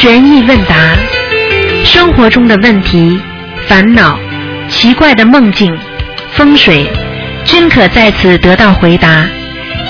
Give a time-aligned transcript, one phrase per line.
[0.00, 0.96] 悬疑问答，
[1.84, 3.20] 生活中的问题、
[3.66, 4.16] 烦恼、
[4.68, 5.76] 奇怪的梦境、
[6.34, 6.88] 风水，
[7.44, 9.26] 均可在此得到回答。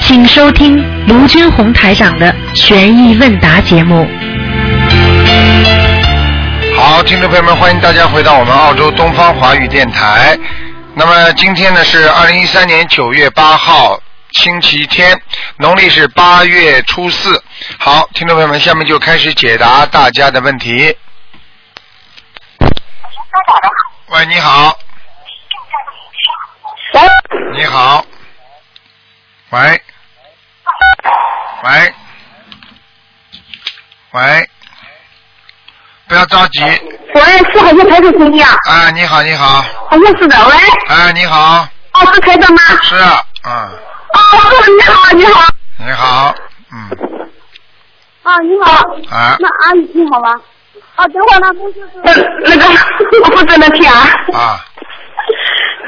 [0.00, 4.08] 请收听卢军红台长的悬疑问答节目。
[6.74, 10.38] 好，听众朋友们，欢迎大家回到我们澳洲东方华语电台。
[10.94, 14.00] 那么今天呢是二零一三年九月八号，
[14.32, 15.20] 星期天，
[15.56, 17.42] 农历是八月初四。
[17.78, 20.96] 好，听众朋友们，下面就开始解答大家的问题。
[24.08, 24.78] 喂，你好。
[27.54, 28.04] 你好。
[29.50, 29.82] 喂。
[31.64, 31.94] 喂。
[34.12, 34.50] 喂。
[36.06, 36.60] 不要着急。
[36.62, 38.56] 喂，是好像台长声音啊？
[38.68, 39.62] 啊，你好，你好。
[39.90, 40.54] 好像是的，喂。
[40.88, 41.68] 哎，你好。
[41.92, 42.62] 哦，是台长吗？
[42.82, 43.78] 是啊，嗯，哦，
[44.76, 45.40] 你好，你好。
[45.78, 46.34] 你好，
[46.72, 46.76] 嗯，
[48.22, 48.72] 啊，你好。
[49.16, 50.40] 啊那阿姨你好吗？
[50.96, 51.88] 啊，等会儿那公司是。
[52.44, 52.64] 那个，
[53.24, 53.94] 我不真的听啊。
[54.34, 54.64] 啊，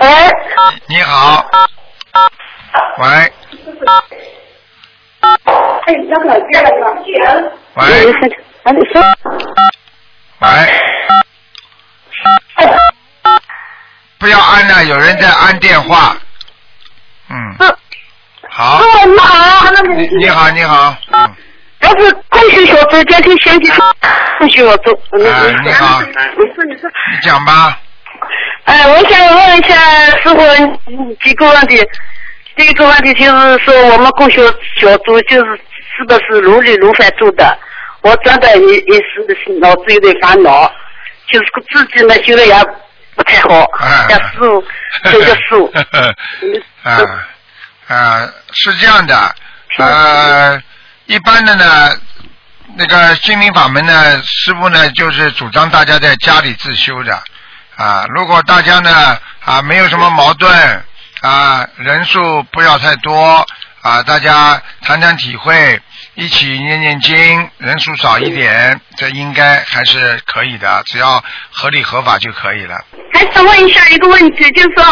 [0.00, 0.30] 哎。
[0.86, 1.44] 你好。
[2.98, 3.06] 喂，
[5.20, 7.52] 哎，那个接了个。
[7.74, 7.82] 喂，
[8.62, 9.02] 哎，你说。
[10.40, 10.48] 喂，
[14.18, 16.16] 不要按了，有人在按电话。
[17.28, 17.54] 嗯，
[18.60, 21.34] 好，哦，你好，你你好，你好，嗯，
[21.80, 23.72] 我是空学小组家庭详细
[24.38, 24.90] 空学小组。
[25.12, 26.12] 哎，你好，你
[26.54, 26.90] 说，你说。
[27.10, 27.78] 你讲吧，
[28.64, 29.74] 哎，我想问一下
[30.20, 30.36] 师傅
[30.88, 31.82] 嗯几个问题。
[32.54, 34.42] 第一个问题就是说，我们共修
[34.78, 35.58] 小组就是
[35.96, 37.58] 是不是如理如法做的？
[38.02, 40.70] 我真的也也是脑子有点烦恼，
[41.30, 42.54] 就是自己呢修的也
[43.14, 44.62] 不太好，哎要师傅
[45.10, 45.72] 求求师傅。
[46.42, 47.26] 嗯啊
[47.90, 49.34] 啊，是这样的，
[49.78, 50.62] 呃，
[51.06, 51.90] 一般的呢，
[52.76, 57.20] 那个心灵法门呢，师傅呢就是主张大家在家里自修的，
[57.74, 60.84] 啊，如果大家呢啊没有什么矛盾
[61.22, 63.44] 啊，人数不要太多
[63.82, 65.82] 啊，大家谈谈体会，
[66.14, 72.84] 一起念念经，人数少一点，这应该还是可以的，只要合理合法就可以了。
[73.12, 74.84] 还想问一下一个问题，就是说，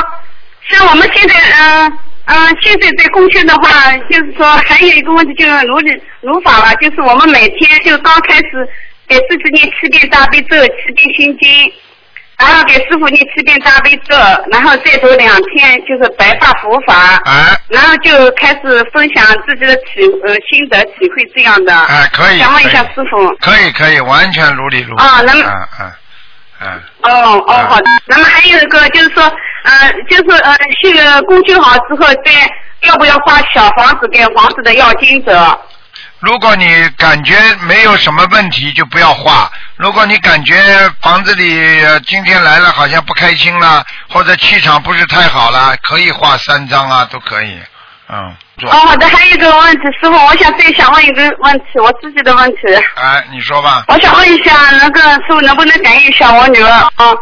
[0.68, 1.98] 像我们现在嗯
[2.30, 5.90] 嗯、现在在公修的话，就是说还有一个问题就是如理
[6.20, 8.68] 如法了，就是我们每天就刚开始
[9.08, 11.72] 给自己念七遍大悲咒、七遍心经，
[12.38, 14.14] 然后给师傅念七遍大悲咒，
[14.50, 16.94] 然后再读两天就是白发佛法，
[17.24, 21.74] 啊然后就开始分享自己的体呃心得体会这样的。
[21.74, 22.38] 哎，可以。
[22.38, 23.34] 想问一下师傅。
[23.40, 25.04] 可以可以，完全如理如法。
[25.04, 25.92] 啊那么嗯嗯
[26.60, 27.84] 嗯，哦哦，好的。
[28.06, 29.22] 那么还有一个就是说，
[29.62, 32.32] 呃，就是呃，这个工具好之后，再
[32.82, 35.60] 要不要画小房子给房子的要经者？
[36.20, 40.56] 如果你感觉没有什么问题，就不要画；如果你感觉
[41.00, 47.60] 房子里、呃今天来了好像不开心了，或者气场不是太好了，可以画三张啊，都可以。
[48.08, 49.06] 嗯，做哦，好的。
[49.08, 52.58] 还有一个问题，师傅，我想再想问一个问题，我自己的问题。
[52.96, 53.84] 哎，你说吧。
[53.88, 57.14] 我想问一下，那个师傅能不能感应一下我女儿啊？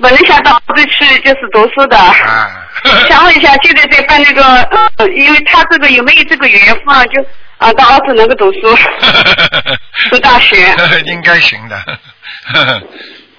[0.00, 1.98] 本来想到澳洲去就是读书的。
[1.98, 2.50] 哎，
[3.08, 4.42] 想问一下，现在在办那个，
[4.98, 7.04] 呃，因为他这个有没有这个缘分啊？
[7.06, 7.24] 就
[7.58, 8.78] 啊，到澳洲能够读书，
[10.10, 10.56] 读大学
[11.06, 11.82] 应该行的。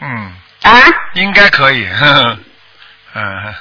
[0.02, 0.32] 嗯，
[0.64, 0.72] 啊？
[1.14, 1.88] 应该可以。
[3.14, 3.56] 嗯，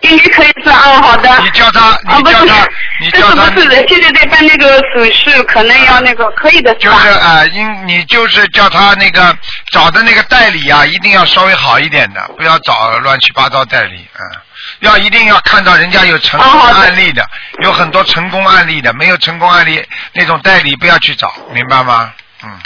[0.00, 1.28] 应该可以是啊，好的。
[1.42, 2.66] 你叫他，你叫他，，
[3.00, 3.44] 你叫他。
[3.44, 3.88] 是不是的？
[3.88, 6.90] 现在在办那个手续，可能要那个，可以的是就？
[6.98, 9.36] 是啊，应你就是叫他那个
[9.72, 14.40] 找的那个代理啊，一定要稍微好一点的，不要找乱七八糟代理，嗯，
[14.80, 17.28] 要一定要看到人家有成功案例的，
[17.62, 22.12] 有很多成功案例的，没有成功案例那种代理不要去找，明白吗？
[22.42, 22.58] 嗯，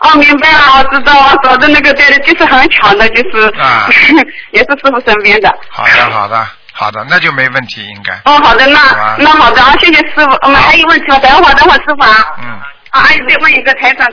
[0.00, 3.88] 哦，明白了，我知道，我找的那个对的就是很巧的，就是、啊
[4.52, 5.52] 也是师傅身边的。
[5.70, 10.38] 好的，好的，好的，那就没问题，应该，哦，好的，那好那好的啊，谢谢师傅。
[10.42, 11.18] 我们还有问题吗？
[11.18, 12.36] 等会儿，等会儿，师傅啊。
[12.42, 12.48] 嗯，
[12.90, 14.06] 啊，阿姨再问一个台长。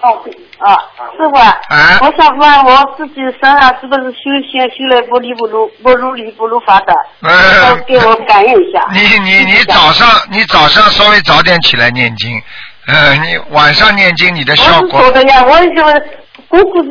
[0.00, 0.22] 哦，
[0.58, 0.76] 啊，
[1.16, 6.94] 师傅啊，哎我想问我自己身上是不是修仙修来不离不如不如理不如法的？
[7.22, 8.84] 呃给我感应一下。
[8.92, 12.30] 你你你早上你早上稍微早点起来念经，
[12.86, 16.08] 呃，你晚上念经你的效我是果说的呀，我就是
[16.48, 16.88] 功夫是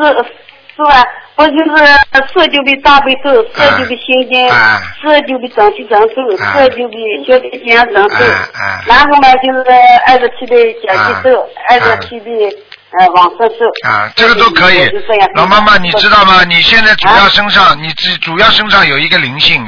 [0.75, 1.03] 是吧？
[1.35, 1.85] 我就是
[2.31, 6.15] 十九遍大悲咒，十九遍心经，哎十九遍整体整咒，
[6.47, 6.89] 哎十九
[8.85, 9.65] 然后嘛就是
[10.07, 12.29] 二十七的解结咒，哎二十七的
[12.99, 13.65] 呃往生咒。
[13.87, 14.87] 啊，这个都可以。
[15.35, 16.43] 老妈妈，你知道吗？
[16.43, 19.63] 你现在主要啊身上，你主主要身上有一个灵性，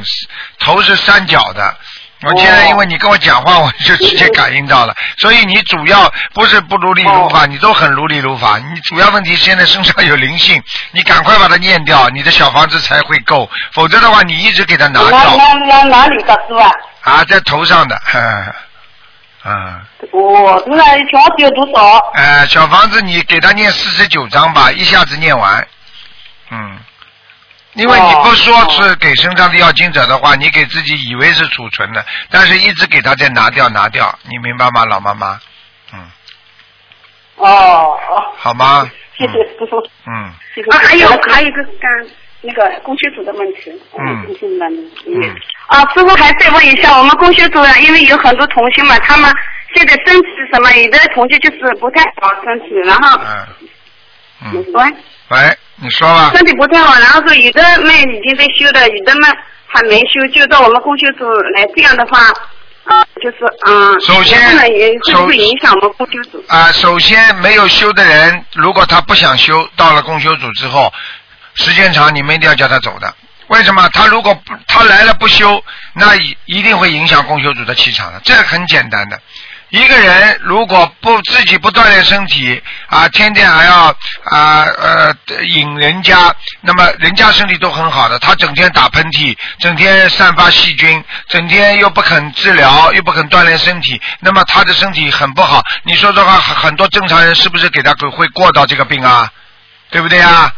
[0.59, 1.75] 头是三角的，
[2.23, 4.95] 我现在因为你跟我讲话，我就直接感应到了。
[5.17, 8.57] 所以你主要不是不如理如法，你都很如理如法。
[8.57, 13.49] 你主要问题现在身上有灵性，你赶快把它念掉，你的小房子才会够。
[13.73, 16.71] 否则的话，你一直给它拿哪掉哪哪哪里的师啊？
[17.01, 18.53] 啊，在头上的，嗯
[19.45, 19.81] 嗯。
[20.13, 21.97] 哦，那小房子有多少？
[22.15, 25.67] 呃，小房子你给他念四十九章吧，一下子念完。
[26.49, 26.77] 嗯，
[27.75, 35.39] 因为你不说是给身上的要经者的话，你给自己以为是储存的，但是一直给他在拿掉拿掉，你明白吗，老妈妈？
[35.93, 35.99] 嗯，
[37.35, 38.89] 哦哦，好吗？
[39.17, 39.77] 谢谢师傅。
[40.07, 40.69] 嗯，谢谢。
[40.71, 41.89] 啊，还有还有一个刚
[42.41, 43.71] 那个供修组的问题。
[43.97, 44.65] 嗯供修的
[45.07, 45.35] 嗯。
[45.67, 49.29] 啊，师傅还再问一下，我们供修组啊，因为有很多同学嘛，他们
[49.75, 53.19] 现在身体什么，有的同学就是不太好身体，然后
[54.43, 54.93] 嗯嗯，喂，
[55.29, 56.31] 喂，你说吧。
[56.35, 59.29] 身体不太好，然后说有的们已经在修的，有的们
[59.67, 61.25] 还没修，就到我们供修组
[61.55, 62.19] 来，这样的话，
[62.85, 64.39] 啊，就是嗯，首先
[64.71, 66.43] 也会不会影响我们供修组？
[66.47, 70.93] 啊、首先没有修的人，如果他不想修，到了共修组之后，
[71.55, 73.13] 时间长，你们一定要叫他走的。
[73.47, 73.87] 为什么？
[73.93, 75.63] 他如果不他来了不修，
[75.93, 78.19] 那一一定会影响供修组的气场的。
[78.23, 79.19] 这很简单的。
[79.69, 83.87] 一个人如果不自己不锻炼身体啊，天天还要
[84.23, 85.15] 啊呃
[85.47, 95.63] 引人家，那么人家身体都很好的，他整天打喷嚏，整天散发细菌，整天又不肯治疗，又不肯锻炼身体，那么他的身体很不好。
[95.83, 99.29] 你说的话，很很多正常人是不是给他会过到这个病啊？
[99.89, 100.51] 对不对啊？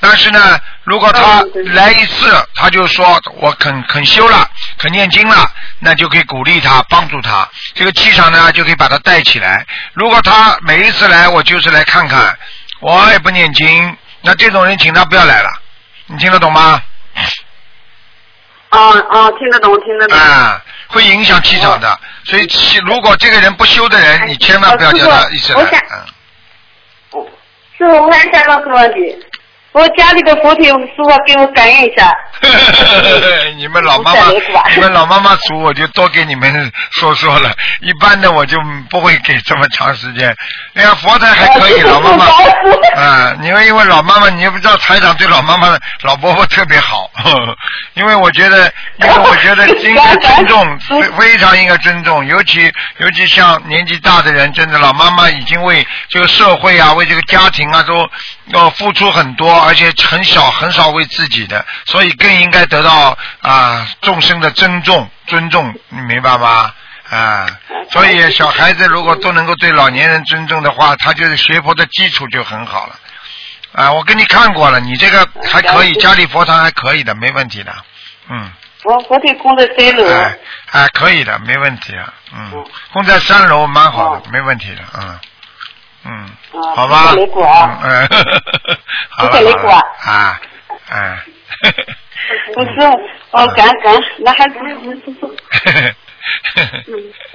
[0.00, 1.44] 但是呢，如果他
[1.74, 4.48] 来一次，他就说我肯肯修了，
[4.78, 5.46] 肯念经了，
[5.78, 9.66] 那就可以鼓励他，帮助他，这个气场呢就可以把他带起来。
[9.92, 12.36] 如果他每一次来，我就是来看看，
[12.80, 15.50] 我也不念经，那这种人请他不要来了，
[16.06, 16.82] 你听得懂吗？
[18.70, 18.78] 啊
[19.10, 20.16] 啊，听得懂，听得懂。
[20.16, 21.98] 啊，会影响气场的。
[22.24, 25.80] 所以气，如果这个人不修的人，你千万不要叫他一直来我想。
[27.12, 27.26] 嗯，
[27.76, 29.18] 师傅，我还想到个问题，
[29.72, 32.12] 我家里的佛体，师傅给我感应一下。
[33.56, 34.20] 你们老妈妈
[34.74, 38.58] 你们老妈妈数我就多给你们说说了，一般的我就
[38.88, 40.34] 不会给这么长时间。
[40.74, 42.24] 哎呀，佛台还可以， 老妈妈，
[43.00, 47.08] 啊，因为因为老妈妈，你也不知道台长对老妈妈、老伯伯特别好，
[47.94, 58.08] 因为我觉得，因为我觉得应该尊重，非非常应该尊重，尤其尤其像年纪大的人，真的老妈妈已经为这个社会啊，为这个家庭啊，都
[58.52, 66.72] 要付出很多，而且很少很少为自己的，所以更应该得到啊众生的尊重尊重，你明白吗？
[67.10, 67.46] 啊，
[67.90, 72.94] 所以小孩子如果都能够对老年人尊重的话，他就是学佛的基础就很好了。
[73.72, 77.74] 啊，我给你看过了，你这个还可以，家里佛堂还可以的，没问题的。
[78.28, 78.50] 嗯，
[78.84, 80.06] 我佛体供在三楼。
[80.08, 80.38] 哎
[80.72, 82.12] 哎，可以的，没问题啊。
[82.32, 84.82] 嗯，供在三楼蛮好的哦，没问题的。
[85.00, 85.18] 嗯
[86.04, 86.12] 嗯，
[86.52, 87.10] 啊好吧。
[87.10, 88.08] 谢谢雷果啊嗯，
[89.10, 89.82] 好了谢谢雷果好了
[90.12, 90.40] 啊，
[90.90, 91.18] 哎。
[92.54, 92.70] 不 是，
[93.32, 95.26] 哦，感感，那还是师傅。
[95.26, 95.34] 嗯，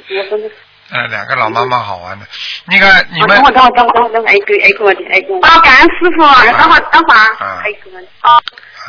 [0.10, 0.50] 我真的。
[0.92, 2.26] 呃，两个老妈妈好玩的。
[2.66, 5.48] 那个你们等会儿，等会儿，等会儿，等会儿，等会儿，还有一个，还有一个问题，还有一个。
[5.48, 6.22] 啊，感恩师傅，
[6.58, 7.90] 等会儿，等会儿啊啊，还有一个。
[8.22, 8.40] 啊，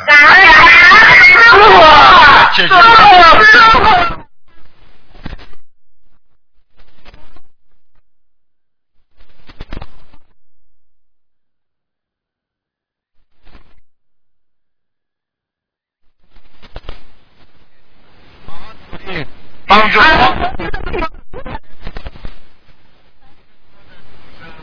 [0.07, 0.53] 感恩感
[1.01, 1.57] 恩师傅，
[3.43, 4.16] 师傅。
[19.67, 19.99] 帮助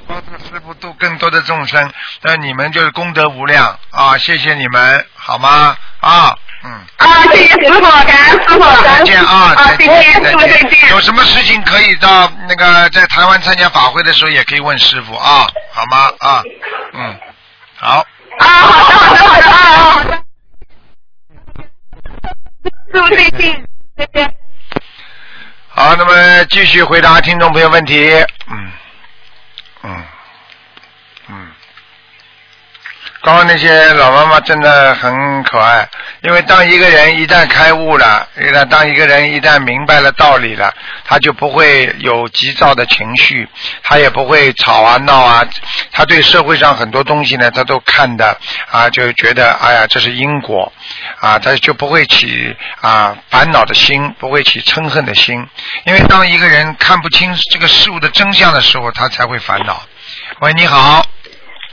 [0.06, 1.90] 帮助师傅度更多的众生，
[2.22, 4.16] 那你们就是功德无量啊！
[4.18, 5.76] 谢谢你们，好吗？
[6.00, 6.72] 啊，嗯。
[6.98, 9.54] 啊，谢谢师傅，感恩师傅，再见啊！
[9.54, 10.90] 啊，再再见，见，师傅再见。
[10.90, 16.12] 有什么事情可以到那个在台湾参加法会的时候，也可以问师傅啊，好吗？
[16.18, 16.42] 啊，
[16.92, 17.18] 嗯，
[17.76, 18.06] 好，
[18.38, 20.24] 啊，好的，好的，好的，啊，好的。
[22.92, 24.36] 师傅再见，再见。
[25.76, 28.08] 好，那么继续回答听众朋友问题。
[28.46, 28.70] 嗯，
[29.82, 30.04] 嗯，
[33.24, 35.88] 刚刚那些老妈妈真的很可爱，
[36.20, 40.70] 因为当一个人一旦开悟了，一旦当一个人一旦明白了道理了，
[41.06, 43.48] 他就不会有急躁的情绪，
[43.82, 45.42] 他也不会吵啊闹啊，
[45.90, 48.36] 他对社会上很多东西呢，他都看的
[48.70, 50.70] 啊，就觉得哎呀这是因果
[51.20, 55.48] 啊，他就不会起啊烦恼的心，不会起嗔恨的心，
[55.86, 59.82] 因为当一个人看不清这个事物的真相的时候，他才会烦恼。
[60.40, 61.06] 喂，你好，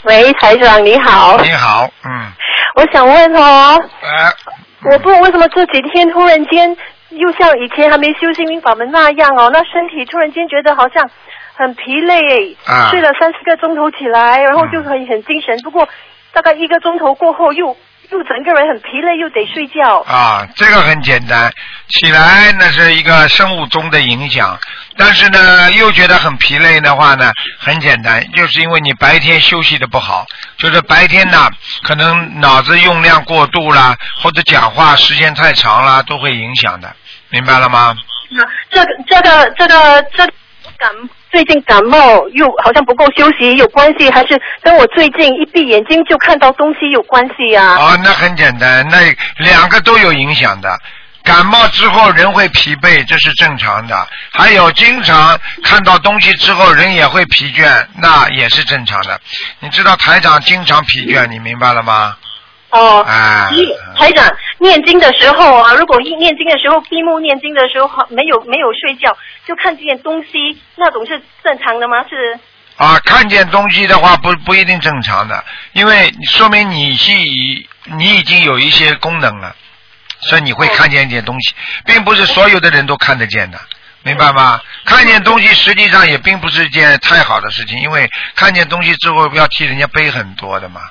[0.03, 2.31] 喂，台长你好，你好，嗯，
[2.75, 6.75] 我想问哦，呃，我不知道为什么这几天突然间
[7.10, 11.08] 又像以前还没修心灵法门那样哦，那身体突然间觉得好像
[11.53, 12.89] 很疲累，啊。
[12.89, 15.55] 睡了三四个钟头起来，然后就很很精神。
[15.60, 15.88] 不过
[16.34, 17.77] 大概一个钟头过后又
[18.12, 20.00] 又整个人很疲累，又得睡觉。
[20.01, 21.51] 啊，这个很简单，
[21.88, 24.60] 起来那是一个生物钟的影响，
[24.98, 30.25] 但是呢，又觉得很疲累的话呢，很简单，就是因为你白天休息的不好，
[30.58, 31.50] 就是白天呢，
[31.84, 36.94] 可能脑子用量过度啦，或者讲话时间太长啦，都会影响的，
[37.30, 37.96] 明白了吗？
[38.30, 40.34] 那这个这个这个这个
[40.77, 40.89] 感
[41.31, 47.77] 最近感冒又好像不够休息有关系，还是跟我最近一闭眼睛就看到东西有关系啊？
[47.79, 48.97] 哦，那很简单，那
[49.38, 50.77] 两个都有影响的。
[51.23, 54.07] 感冒之后人会疲惫，这是正常的。
[54.31, 59.21] 还有经常看到东西之后人也会疲倦，那也是正常的。
[59.59, 62.17] 你知道台长经常疲倦，你明白了吗？
[62.72, 64.25] 哦，哎，你台长
[64.60, 72.04] 念经的时候啊，如果一念经的时候闭目念经的时候没有没有睡觉，就看见东西，那种是正常的吗？
[72.10, 72.40] 是
[72.78, 79.54] 啊，看见东西的话不不一定正常的，因为说明你是已你已经有一些功能了，
[80.22, 81.54] 所以你会看见一点东西，
[81.86, 83.60] 并不是所有的人都看得见的，
[84.04, 84.60] 明白吗？
[84.86, 90.82] 看见东西实际上也并不是一件太好的事情，因为看见东西之后要替人家背很多的嘛，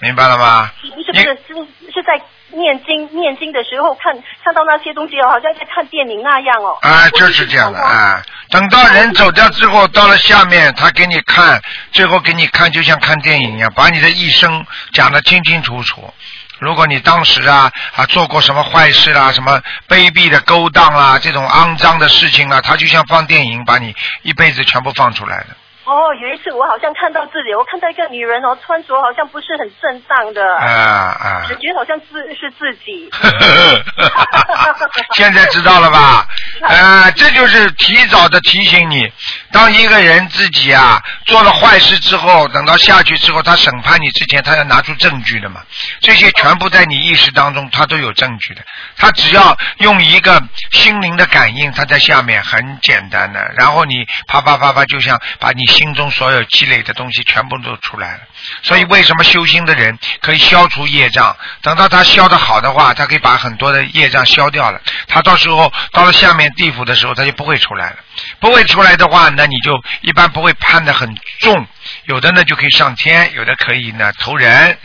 [0.00, 0.70] 明白了吗？
[0.80, 4.14] 不是不是是是在念经念经的时候看
[4.44, 6.78] 看到那些东西哦，好像在看电影那样哦。
[6.82, 8.22] 啊，就是这样的啊。
[8.50, 11.60] 等到人走掉之后，到了下面，他给你看，
[11.92, 16.12] 最后给你看，就像看电影一样，把你的一生讲得清清楚楚。
[16.58, 25.48] 如果你当时啊啊做过什么坏事啦、什么卑鄙的勾当啦、这种肮脏的事情啊，他就像放电影，把你一辈子全部放出来的。
[25.88, 31.42] 哦，有一次我好像看到自己，我看到一个女人哦，穿着好像不是很正当的，啊啊！
[31.48, 33.08] 感觉好像自是自己。
[35.16, 36.26] 现在知道了吧？
[36.68, 39.10] 啊，这就是提早的提醒你，
[39.50, 45.62] 当一个人自己啊做了坏事之后，等到下去之后，他审判你之前，他要拿出证据的嘛。
[46.00, 48.60] 这些全部在你意识当中，他都有证据的。
[48.96, 50.42] 他只要用一个
[50.72, 58.20] 心灵的感应，他在下面很简单的，然后你啪啪啪啪，就像把你心中所有积累的东西全部都出来了。
[58.62, 61.34] 所以为什么修心的人可以消除业障？
[61.62, 64.80] 等到他消的好的话，他可以把很多的业障消掉了。
[65.06, 67.96] 他到时候到了下面地府的时候，他就不会出来了。
[68.40, 71.66] 不会出来的话，那你就一般不会判的很重。
[72.04, 74.76] 有的呢就可以上天，有的可以呢投人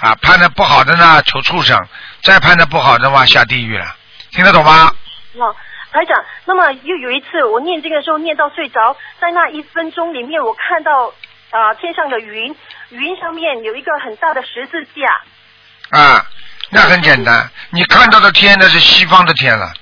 [0.00, 1.78] 啊，判的不好的呢求畜生，
[2.22, 3.94] 再判的不好的话下地狱了。
[4.32, 4.92] 听得懂吗？
[5.34, 5.54] 哦，
[5.92, 11.12] 台长，那么又有一次我念经的时候念到睡着，在那一分钟里面，我看到
[11.50, 12.54] 啊、天上的云，
[12.90, 16.24] 云上面有一个很大的十字架，啊，
[16.70, 19.72] 那很简单，你看到的天那是西方的天了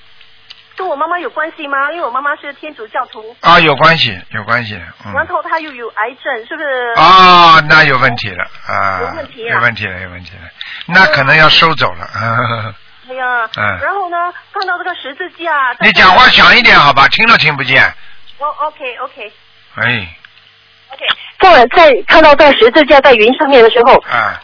[0.77, 1.91] 跟我妈妈有关系吗？
[1.93, 5.13] 因为我妈妈是天主教徒，啊，有关系，有关系，嗯。
[5.13, 6.95] 然后她又有癌症，是不是？
[6.97, 10.43] 啊，那有问题了啊，有问题啊有问题了，有问题了，
[10.87, 12.75] 那可能要收走了。
[13.09, 13.79] 哎呀，嗯。
[13.81, 14.17] 然后呢，
[14.53, 17.83] 看到这个十字架，你讲话响一点好吧，听都听不见。
[18.39, 19.33] 哦，OK OK
[19.77, 20.09] 哎
[20.91, 21.05] ，OK，
[21.41, 24.41] 在在看到这个十字架在云上面的时候，啊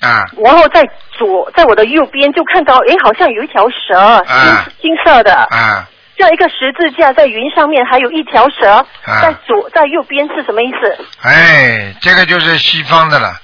[0.00, 0.24] 啊。
[0.42, 0.82] 然后在
[1.12, 4.64] 左，在我的右边就看到，哎，好像有一条蛇，啊。
[4.80, 5.86] 金金色的，啊！
[6.16, 8.70] 这样一个十字架在云上面，还有一条蛇
[9.04, 9.20] 啊。
[9.22, 11.04] 在左在右边是什么意思？
[11.22, 13.34] 哎，这个就是西方的了。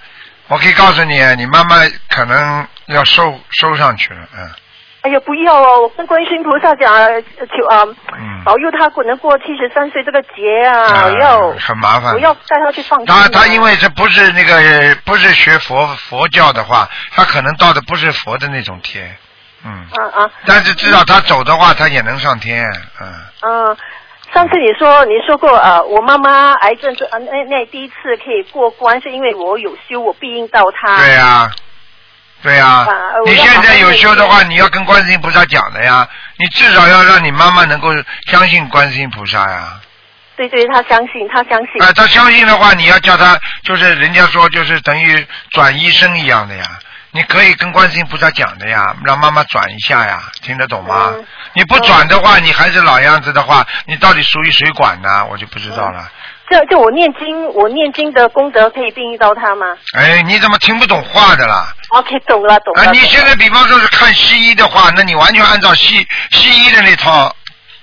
[0.49, 1.77] 我可以告诉你，你妈妈
[2.09, 4.51] 可能要收收上去了，嗯
[5.03, 5.83] 哎呀，不要哦！
[5.83, 7.85] 我跟观世音菩萨讲，呃求啊，
[8.19, 8.43] 嗯。
[8.45, 11.09] 保佑他能过七十三岁这个劫啊！
[11.21, 13.29] 要很麻烦我要带他去放生他啊。
[13.33, 19.17] 他因为这不是那个不是学佛佛教的话，他可能到的不是佛的那种天，
[19.65, 19.87] 嗯。
[19.93, 22.65] 啊啊但是至少他走的话，他也能上天，
[23.01, 23.15] 嗯。
[23.43, 23.77] 嗯，
[24.37, 30.99] 上次你说你说过呃，我妈妈癌症是呃那那第一次可以过关，是因为我有修，我庇应到她。
[30.99, 31.51] 对呀、
[32.43, 32.87] 对呀、
[33.25, 36.07] 你现在有修的话，你要跟观世音菩萨讲的呀，
[36.39, 37.89] 你至少要让你妈妈能够
[38.31, 39.81] 相信观世音菩萨呀。
[40.37, 41.83] 对对，她相信，她相信。
[41.83, 46.65] 啊，她相信的话，你要叫她，就是人家说就是等于转医生一样的呀。
[47.17, 51.13] 你可以跟观世音菩萨讲的呀，让妈妈转一下呀，听得懂吗？
[51.15, 55.25] 嗯你不转的话，你还是老样子的话，你到底属于谁管呢？
[55.31, 56.07] 我就不知道了。
[56.51, 62.83] 这就我念经，我念经的功德可以庇应到他吗哎，你怎么听不懂话的啦？？OK，懂了懂了。
[62.83, 67.35] 啊，你现在比方说是看西医的话，那你完全按照西西医的那套，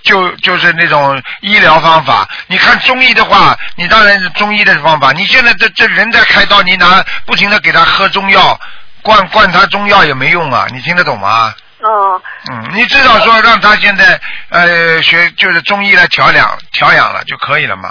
[0.04, 2.30] 就就是那种医疗方法。
[2.46, 5.12] 你看中医的话，你当然是中医的方法。
[5.14, 8.60] 你现在这这人在开刀，你拿不停的给他喝中药，
[9.04, 11.54] 灌灌他中药也没用啊，你听得懂吗？
[11.82, 14.20] 哦，嗯，你至少说让他现在
[14.50, 17.90] 呃学就是中医来调养调养了就可以了嘛。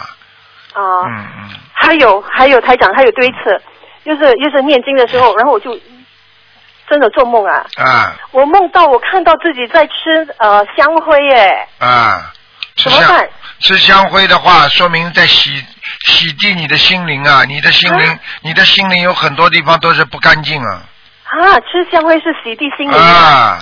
[0.75, 1.50] 哦，嗯嗯。
[1.75, 3.62] 还有还有台长还有多一次，
[4.04, 5.78] 就是就是念经的时候，然后我就
[6.88, 12.33] 真的做梦啊，啊我梦到我看到自己在吃呃香灰耶，啊，
[12.76, 13.28] 吃香怎么办？
[13.61, 15.62] 吃香灰的话，说明在洗
[16.07, 20.83] 洗涤你的心灵啊，你的心灵，啊你的心灵有很多地方都是不干净啊。
[21.33, 23.59] 啊，吃香灰是洗地心灵啊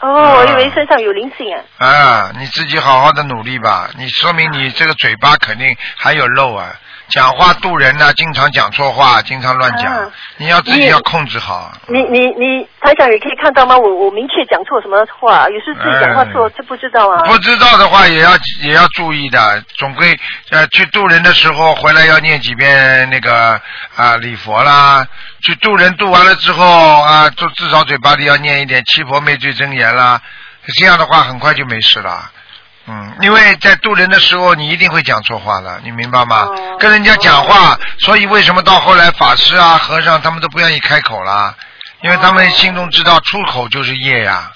[0.00, 1.60] 哦，我以啊为身上有灵性啊。
[1.78, 6.72] 啊，你自己好好的努力吧，你说明你这个嘴巴肯定还有漏啊，
[7.10, 11.70] 讲话渡人呐、经常讲错话，经常乱讲，啊你要自己要控制好。
[11.88, 13.76] 你你你台长也可以看到吗？
[13.76, 17.22] 我我明确讲错什么话，有时自己讲话错哎就不知道啊。
[17.26, 18.30] 不知道的话也要
[18.62, 20.18] 也要注意的，总归
[20.50, 23.60] 呃去渡人的时候回来要念几遍那个
[23.96, 25.06] 啊礼佛啦，
[25.42, 26.64] 去渡人渡完了之后
[27.02, 30.20] 啊，就至少嘴巴里要念一点七佛灭罪真言啦，
[30.76, 32.30] 这样的话很快就没事了。
[32.86, 36.42] 嗯，因为在渡人的时候，你一定会讲错话的，你明白吗？
[36.42, 41.54] 哦跟人家讲话，所以为什么到后来法师啊、和尚他们都不愿意开口了？
[42.00, 44.50] 因为他们心中知道出口就是业呀，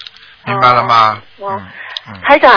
[0.45, 1.21] 明白了吗？
[1.39, 2.51] 嗯台长，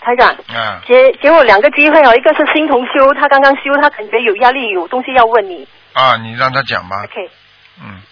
[0.00, 0.80] 台长，嗯。
[0.86, 5.68] 给给我两个机会哦，一个是新同修，他刚刚修，他感觉有压力，有东西要问你。
[5.92, 6.96] 啊，你让他讲吧。
[7.04, 7.30] OK，
[7.82, 8.02] 嗯，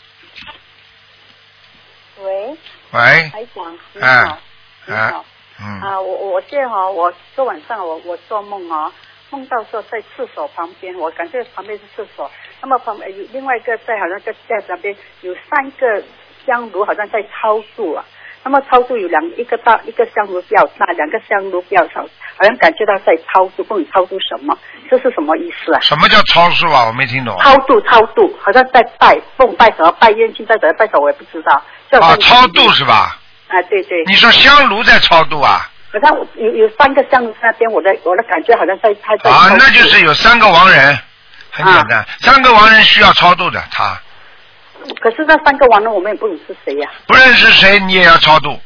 [2.25, 2.57] 喂，
[2.92, 4.38] 喂，台长，你哎好，
[4.87, 5.25] 你哎好。
[5.61, 8.92] 嗯，啊，我我现在哈，我昨晚上我我做梦啊，
[9.31, 16.02] 梦到说在厕所旁边，我感觉旁边是厕所，那么旁边有另外一个在好像在在那边有三个
[16.45, 18.04] 香炉，好像在超度啊。
[18.44, 24.56] 那么超度有两一个大一个香炉比较大，两个香炉比较小，好像感觉到在超度，不懂超度什么，
[24.90, 25.80] 这是什么意思啊？
[25.80, 26.87] 什么叫超度啊？
[26.87, 27.38] 我没听懂。
[27.40, 31.52] 超度超度，好像在拜，奉拜什么拜冤亲，在怎么拜什么我也不知道。
[32.00, 33.16] 啊，超度是吧？
[33.49, 34.02] 啊，对对。
[34.06, 35.68] 你说香炉在超度啊？
[35.92, 40.99] 好像有有三个香炉那边，我的我的感觉好像在他在啊那就是有三个亡人，
[41.50, 44.00] 很简啊单，三个亡人需要超度的，他
[45.00, 48.58] 可是那三个亡人，我们也不认识谁呀、不认识谁你也要超度，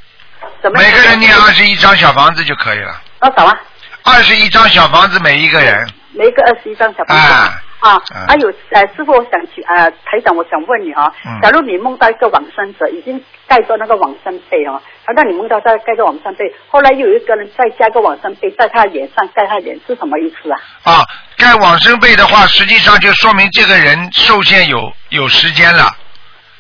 [0.62, 3.58] 怎么每个人念二十一张小房子就可以了，多少啊？
[4.04, 7.32] 二十一张小房子每一个人，每一个二十一张小房子。
[7.32, 11.38] 啊啊嗯，还有呃，师傅，我想去呃，台长，我想问你啊，嗯。
[11.42, 20.58] 假如你梦到一个往生者已经盖着那个往生被哦，好那你梦到在盖着往生被，后来又有一个人再加个往生被在他脸上盖他脸，是什么意思啊？
[20.84, 21.04] 啊，
[21.36, 25.94] 盖往生被的话，实际上就说明这个人受限有有时间了，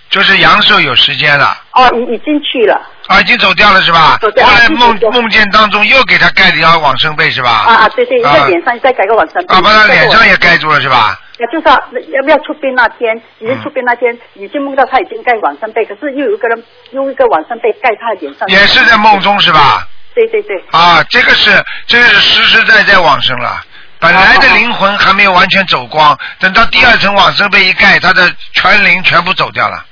[0.08, 1.56] 就是阳寿有时间了。
[1.72, 2.80] 哦，已已经去了。
[3.08, 4.16] 啊，已经走掉了是吧？
[4.20, 7.50] 走掉后来梦梦见当中又给他盖了一条往生被是吧？
[7.50, 9.54] 啊啊，对对，啊在脸上再盖个往生被。
[9.54, 11.18] 啊，把他脸上也盖盖住了是吧？
[11.38, 11.74] 那就是要
[12.18, 18.48] 要不要出殡那天，已经嗯出殡那天，已经梦到他已经盖往生被，可是又有一个人用一个往生被盖他的脸上。
[18.48, 19.20] 也是在梦。
[19.20, 19.86] 中是吧？
[20.14, 20.64] 对对对。
[20.70, 23.60] 啊，这个是这个是实实在在往生了。
[23.98, 29.84] 本来的灵魂还没有完全走光，等到第二层往生被一盖，他的全灵全部走掉了。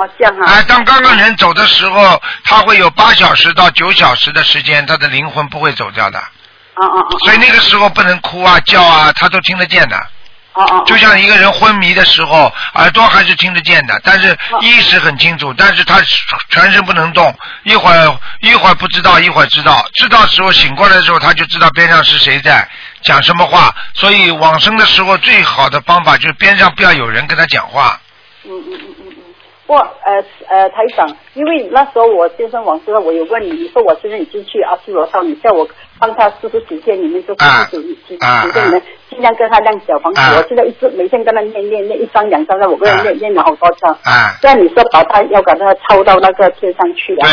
[0.00, 0.50] 哦，这样啊。
[0.50, 6.22] 啊，当刚刚人走的时候，他会有八小时到九小时的时间，他的灵魂不会走掉的。
[7.24, 9.96] 所以那个时候不能哭啊叫啊，他都听得见的。
[10.54, 10.82] 哦哦。
[10.86, 16.00] 就像一个人昏迷的时候，耳朵还是听得见的，但是意识很清楚，但是他
[16.48, 22.66] 全身不能动，一会儿一会儿不知道，一会儿知道，知道时候醒过来的时候，他就知道边上是谁在
[23.02, 23.74] 讲什么话。
[23.92, 28.00] 所以往生的时候最好的方法就是边上不要有人跟他讲话。
[28.46, 28.94] 嗯嗯嗯
[29.70, 29.76] 嗯嗯。
[29.76, 35.66] 我呃呃台长，因为那时候我先生往生了，我有问你，你说我现在已经去阿修罗道，你叫我
[36.00, 38.18] 帮他四十几天里面，就四啊十几天
[38.66, 40.20] 里面，尽量跟他亮小房子。
[40.20, 43.92] 啊我现在一直每天跟他念念念一张两张的，我跟他念念了好多张。
[44.02, 47.32] 啊，这样你说把他要把他抄到那个天上去啊，对，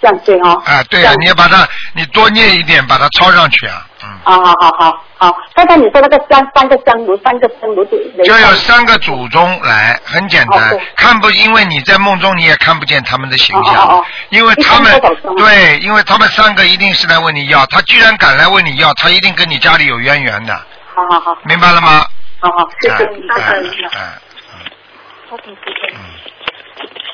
[0.00, 4.08] 这样对哈、啊对啊，你要把它你多念一点，把它抄上去啊，嗯。
[4.24, 15.00] 好好好好好，刚才你说那个香三个香炉，三个香炉就就有三个祖宗来，很简单哦，看不，因为你在梦中你也看不见他们的形象，因为他们
[15.36, 20.54] 对，因为他们三个一定是来问你要，他居然敢来问你要，他一定跟你家里有渊源的，
[20.94, 21.36] 好好好。
[21.44, 22.06] 明白了吗？
[22.40, 23.86] 好好，谢谢你，哎谢谢你。
[23.86, 24.18] 哎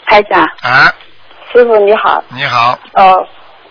[0.06, 0.92] 台长，哎，
[1.54, 3.14] 师傅你好，你好，呃，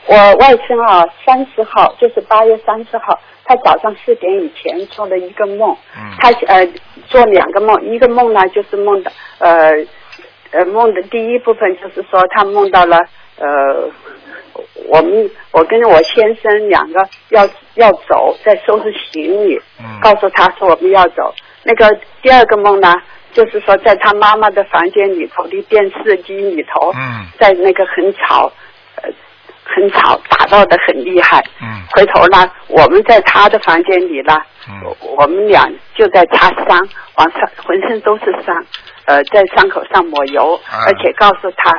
[0.07, 6.15] 我外甥啊，三十号就是八月三十号，他早上四点以前做了一个梦，嗯。
[6.17, 6.65] 他呃
[7.09, 9.69] 做两个梦，一个梦呢就是梦的呃
[10.51, 12.97] 呃梦的第一部分就是说他梦到了
[13.37, 13.89] 呃
[14.87, 19.99] 我们我跟我先生两个要要走，在收拾行李，嗯。
[20.01, 21.35] 告诉他说我们要走。
[21.63, 22.93] 那个第二个梦呢，
[23.33, 27.25] 就是说在他妈妈的房间里头的电视机里头，嗯。
[27.39, 28.51] 在那个很吵，
[29.01, 29.09] 呃，
[29.63, 31.43] 很吵，打闹的很厉害。
[31.61, 31.81] 嗯。
[31.91, 34.37] 回头呢，我们在他的房间里呢，
[34.69, 34.95] 嗯。
[35.17, 38.65] 我们俩就在擦伤，往上浑身都是伤，
[39.05, 40.85] 呃，在伤口上抹油，啊。
[40.85, 41.71] 而且告诉他，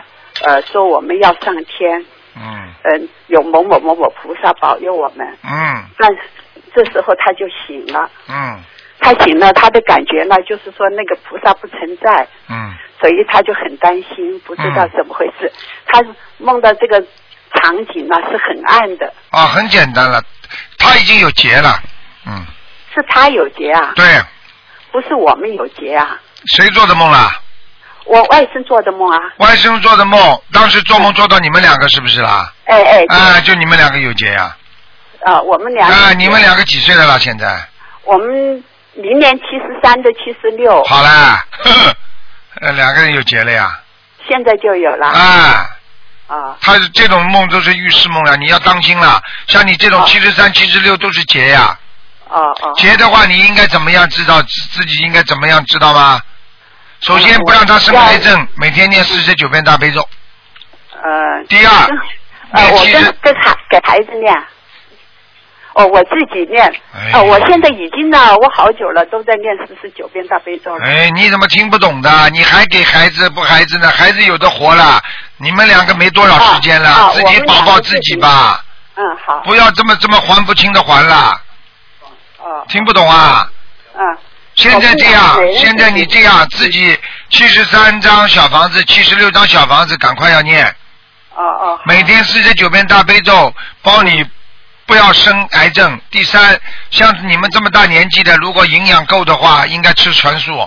[0.46, 2.04] 呃，说我们要上天，
[2.36, 2.68] 嗯。
[2.82, 5.26] 嗯、有某某某某菩萨保佑我们。
[5.44, 5.84] 嗯。
[5.98, 6.10] 但
[6.74, 8.58] 这时候他就醒了，嗯
[9.04, 15.52] 他醒了，他的感觉呢，就是说那个菩萨不存在，嗯所以他就很担心，不知道嗯怎么回事。
[15.84, 16.02] 他
[16.38, 16.98] 梦到这个
[17.52, 20.22] 场景呢是很暗的，啊，很简单了，
[20.78, 21.78] 他已经有结了，
[22.26, 22.46] 嗯，
[22.94, 24.06] 是他有结啊，对，
[24.90, 26.18] 不是我们有结啊。
[26.46, 27.38] 谁做的梦啦？
[28.06, 32.50] 我外甥做的梦啊，外甥做的梦，当时做梦做到你们两个是不是啦？
[32.64, 34.56] 哎哎，啊，就你们两个有结呀、
[35.26, 37.18] 啊，我们俩啊，你们两个几岁了啦？
[37.18, 37.68] 现在？
[38.04, 38.62] 我们
[38.96, 41.44] 明年七十三的七十六，好啦，
[42.60, 43.80] 呃， 两个人有结了呀。
[44.28, 45.76] 现在就有了啊，
[46.28, 49.20] 啊他这种梦都是预示梦了，你要当心了。
[49.46, 51.78] 像你这种哦七十三、七十六都是结呀，
[52.28, 56.20] 哦哦结的话你应该怎么样知道自自己应该怎么样知道吗？
[57.00, 60.00] 首先不让他生癌症，每天念四十九遍大悲咒。
[61.02, 61.72] 呃，第二
[62.52, 64.34] 呃，我跟跟孩给孩子念。
[65.74, 66.64] 哦，我自己念。
[66.94, 70.86] 哎哦，我现在已经呢，我好久了，都在念四十九遍大悲咒了。
[70.86, 72.30] 哎，你怎么听不懂的？
[72.30, 73.88] 你还给孩子不孩子呢？
[73.88, 75.02] 孩子有的活了，
[75.36, 79.40] 你们两个没多少时间了，啊啊自己保保自己吧，嗯，好。
[79.44, 81.40] 不要这么这么还不清的还了，
[82.38, 83.48] 哦，听不懂啊？
[83.96, 84.18] 嗯，
[84.54, 86.96] 现在这样现在你这样自己
[87.30, 90.64] 七十三张小房子，七十六张小房子，赶快要念，
[91.34, 91.80] 哦哦。
[91.84, 94.24] 每天四十九遍大悲咒，包你
[94.86, 96.00] 不要生癌症。
[96.10, 100.58] 第三，像你们这么大年纪的，如果营养够的话，应该吃全素。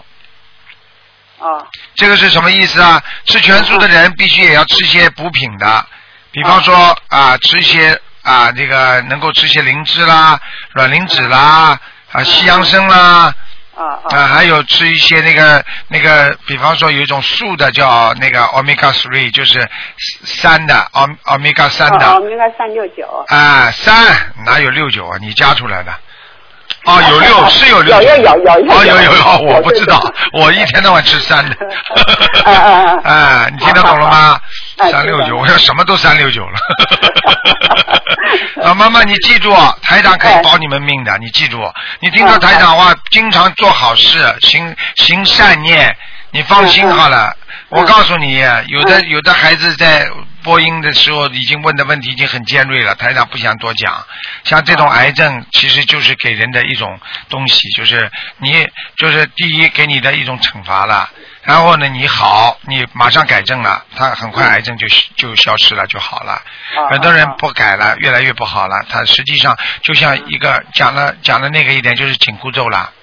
[1.40, 3.02] 哦这个是什么意思啊？
[3.26, 5.86] 吃全素的人必须也要吃些补品的，
[6.32, 10.40] 比方说啊，吃一些啊，这个能够吃些灵芝啦、
[10.74, 11.80] 卵磷脂啦、
[12.12, 13.34] 啊西洋参啦，
[13.78, 19.68] 哦啊哦还有吃一些那个那个，比方说有一种素的叫那个 omega three，就是
[20.24, 23.06] 三的 om omega 三的哦，应该三六九。
[23.28, 23.96] 啊三
[24.46, 25.18] 哪有六九啊？
[25.22, 25.92] 你加出来的。
[26.86, 30.02] 哦，有六 是有六九，有有有有哦有有有有 我不知道，
[30.34, 31.56] 我一天到晚吃三的。
[32.46, 34.40] 嗯嗯嗯哎，你听得懂了吗？
[34.78, 36.60] 哎三六九，我说什么都三六九了。
[38.58, 41.60] 老 妈妈，你记住，台长可以哎保你们命的，你记住，
[42.00, 45.96] 你听到台长话，经常做好事，行行善念，
[46.32, 47.36] 你放心好了。
[47.70, 50.08] 我告诉你，有的有的孩子在
[50.48, 54.02] 播音的时候已经问的问题已经很尖锐了，台长不想多讲。
[54.46, 61.10] 像这种癌症，其实就是给人的一种东西，就是你就是第一给你的一种惩罚了。
[61.42, 66.32] 然后呢，你好，你马上改正了，他很快癌症就就消失了，就好了。
[66.32, 68.86] 啊很多人不改了，越来越不好了。
[68.88, 72.94] 他实际上就像一个讲了讲了那个一点，就是紧箍咒了。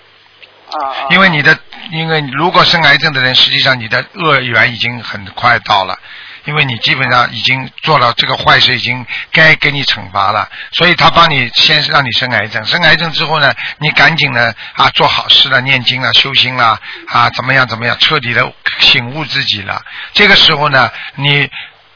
[0.70, 1.58] 哦因为你的，
[1.92, 5.98] 因为如果生癌症的人，实际上你的恶缘已经很快到了，
[6.44, 21.50] 因为你基本上已经做了这个坏事，已经该给你惩罚了，所以他帮你先让你生癌症，生癌症之后呢，你赶紧呢啊做好事了，念经了，修心了啊，怎么样怎么样，彻底的醒悟自己了，这个时候呢，你。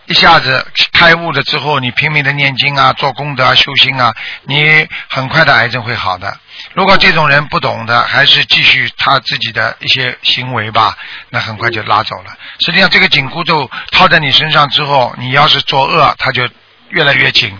[0.09, 6.35] 一下子开悟了之后，你拼命的念经啊，做功德啊，修心啊，你很快的癌症会好的。
[6.73, 10.97] 如果这种人不懂的，还是继续他自己的一些行为吧，
[11.29, 12.33] 那很快就拉走了。
[12.61, 16.49] 实际上，这个紧箍咒套在你身上之后，你要是作恶，它就
[16.89, 17.51] 越来越紧；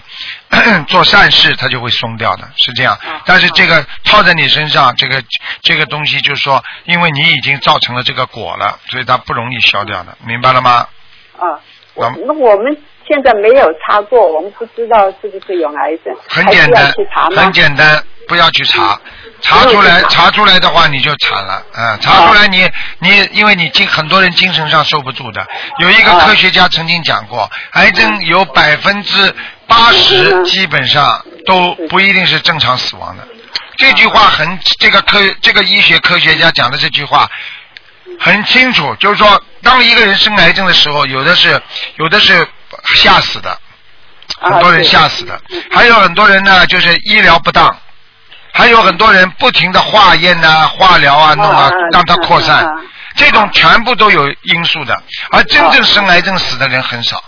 [0.89, 2.99] 做善事，它就会松掉的，是这样。
[3.27, 5.23] 但是这个套在你身上，这个
[5.61, 10.89] 这个东西就是说，因为你已经造成了这个果了，所以它不容易消掉的，明白了吗？
[11.39, 11.45] 啊，
[11.99, 16.93] 我那那我们现在没有查过，我们不知道是不是有癌症，很简单？
[17.37, 18.99] 很简单，不要去查。
[19.41, 25.47] 查出来，查出来的话你就惨了，嗯，查出来你你，因为你精很多人精神上受不住的。
[25.79, 29.35] 有一个科学家曾经讲过，癌症有百分之
[29.67, 33.27] 八十基本上都不一定是正常死亡的。
[33.77, 37.31] 这句话很，这个科这个医学科学家讲的这句话
[38.19, 41.61] 很清楚，就是说，当一个人生癌症的时候，有的是
[41.97, 42.47] 有的是
[42.97, 43.51] 吓死的，
[44.41, 45.41] 啊很多人吓死的，
[45.71, 47.77] 还有很多人呢就是医疗不当，
[48.53, 52.67] 还有很多人不停的化验呐、化疗啊，弄啊让它扩散。
[53.17, 57.21] 这种全部都有因素的，而真正生癌症死的人很少。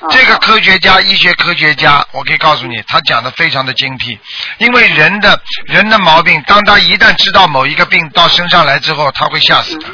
[0.00, 4.18] 啊这个科学家，医学科学家，我可以告诉你，他讲的非常的精辟。
[4.58, 9.86] 因为人的人的毛病，当他一旦知道某一个病到身上来之后，他会吓死的，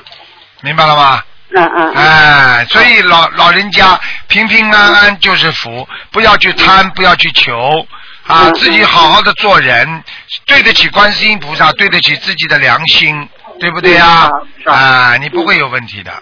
[0.60, 1.22] 明白了吗？
[1.56, 1.94] 嗯嗯。
[1.94, 7.86] 哎，所以老老人家平平安安就是福，不要去贪，不要去求
[8.26, 10.02] 啊，嗯自己好好的做人，
[10.46, 14.48] 对得起观世音菩萨，对得起自己的良心，对不对呀嗯？
[14.66, 16.12] 好啊，你不会有问题的，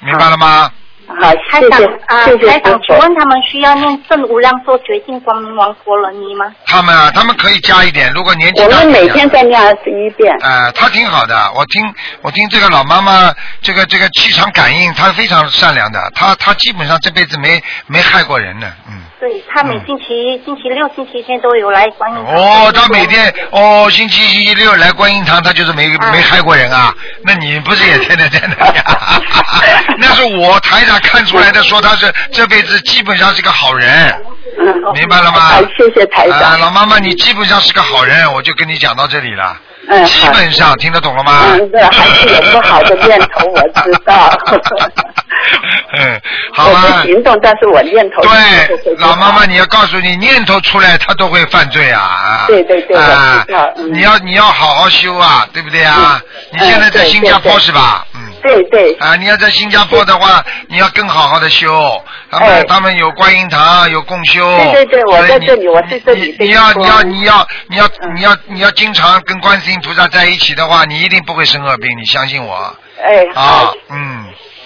[0.00, 0.70] 明白了吗？
[1.20, 2.98] 好，谢谢啊，谢谢台长，请。
[2.98, 6.54] 问他们需要念正无量寿决定光明王陀罗尼吗？
[6.66, 8.84] 他们啊，他们可以加一点，如果年纪我大我。
[8.84, 10.36] 们每天在念二十一遍。
[10.40, 19.02] 呃，他挺好的，我听我听这个老妈妈，这个这个气场感应，她非常善良的，她她基本上这辈子没没害过人呢，嗯。
[19.20, 22.34] 对他每星期、星期六、星期天都有来观音堂。
[22.34, 26.94] 哦，他每天哦，星期星期六来观音堂，他就是没、啊没害过人啊？
[27.22, 29.20] 那你不是也天天在那里啊？
[30.00, 34.10] 那是我台长看出来的，说他是这辈子基本上是个好人，
[34.58, 35.40] 嗯，明白了吗？
[35.40, 36.58] 好，谢谢台啊、长。
[36.58, 39.54] 老妈妈，你基本上是个好人，我就跟你讲到这里了。
[39.88, 40.28] 嗯，基。
[40.32, 41.42] 本上听得懂了吗？
[41.52, 44.30] 嗯，对，还是有不好的念头，我知道。
[45.96, 46.20] 嗯，
[46.52, 47.06] 好我吧不。
[47.08, 52.00] 行动，但是我念头对，老妈妈，你要告诉你，念头出来，他都会犯罪啊！
[52.00, 56.20] 啊对对对啊我知道嗯你要你要好好修啊，对不对啊？
[56.52, 58.04] 你现在在新加坡是吧？
[58.40, 58.42] 嗯。
[58.42, 61.68] 对对，啊，你要在新加坡的话，你要更好好的修。
[62.30, 64.44] 他们、哎他们有观音堂，有共修。
[64.58, 72.76] 对对对我在这里我是这里你你要你要你要你要嗯你要你要经常跟观世音菩萨在一起的话，你一定不会生恶病，你相信我。
[73.02, 74.24] 哎，啊好，，嗯，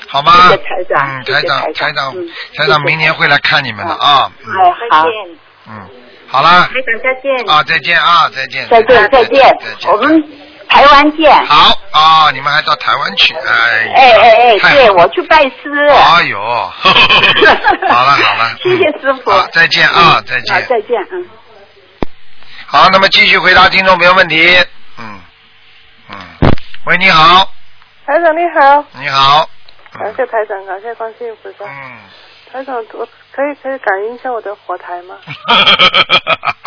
[0.09, 0.33] 好吗？
[0.49, 4.31] 谢谢台长嗯，谢谢台长，台长台长嗯，台长明年会来看你们的啊。
[4.45, 5.07] 嗯哎，好，
[5.69, 5.89] 嗯，
[6.27, 7.55] 好啦，台长再见。
[7.55, 8.69] 啊，再见啊，再见。
[8.69, 9.91] 再见再见再，见。
[9.91, 10.23] 我们
[10.69, 11.47] 台湾见。
[11.47, 13.35] 好啊，你们还到台湾去？
[13.35, 13.93] 哎。
[13.95, 15.87] 哎哎哎，对，我去拜师。
[15.89, 16.91] 哎呦，好
[18.05, 20.55] 了好了， 谢谢师傅好，再见啊，嗯再见。
[20.55, 21.29] 好，再见，嗯。
[22.67, 24.57] 好，那么继续回答听众朋友问题。
[24.99, 25.21] 嗯
[26.11, 26.17] 嗯，
[26.87, 27.49] 喂，你好，
[28.07, 29.49] 台长你好，你好。
[29.99, 31.65] 感谢台长，感谢观世音菩萨。
[31.71, 31.99] 嗯。
[32.53, 35.17] 台长，我可以可以感应一下我的火台吗？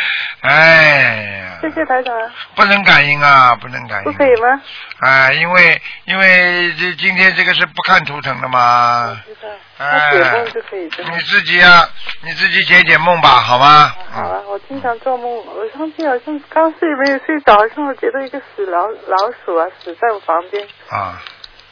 [0.42, 2.14] 哎呀，谢谢台长，
[2.54, 4.04] 不能感应啊，不能感应。
[4.04, 4.60] 不可以吗？
[5.00, 11.02] 哎，因为因为这今天这个是不看图腾的嘛，知道，哎那解梦就可以的。
[11.04, 11.88] 你自己啊，
[12.22, 13.92] 你自己解解梦吧，好吗？
[14.12, 21.20] 好啊，我经常做梦，我上次好像刚睡没有睡着，好像我觉得一个死老老鼠啊死在我旁边，啊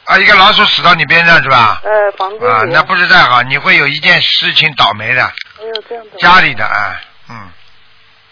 [0.05, 1.81] 啊，一个老鼠死到你边上是吧？
[1.83, 6.17] 呃，房间啊，那不是太好，你会有一件事情倒霉的，没有这样的。
[6.19, 7.49] 家里的啊，嗯，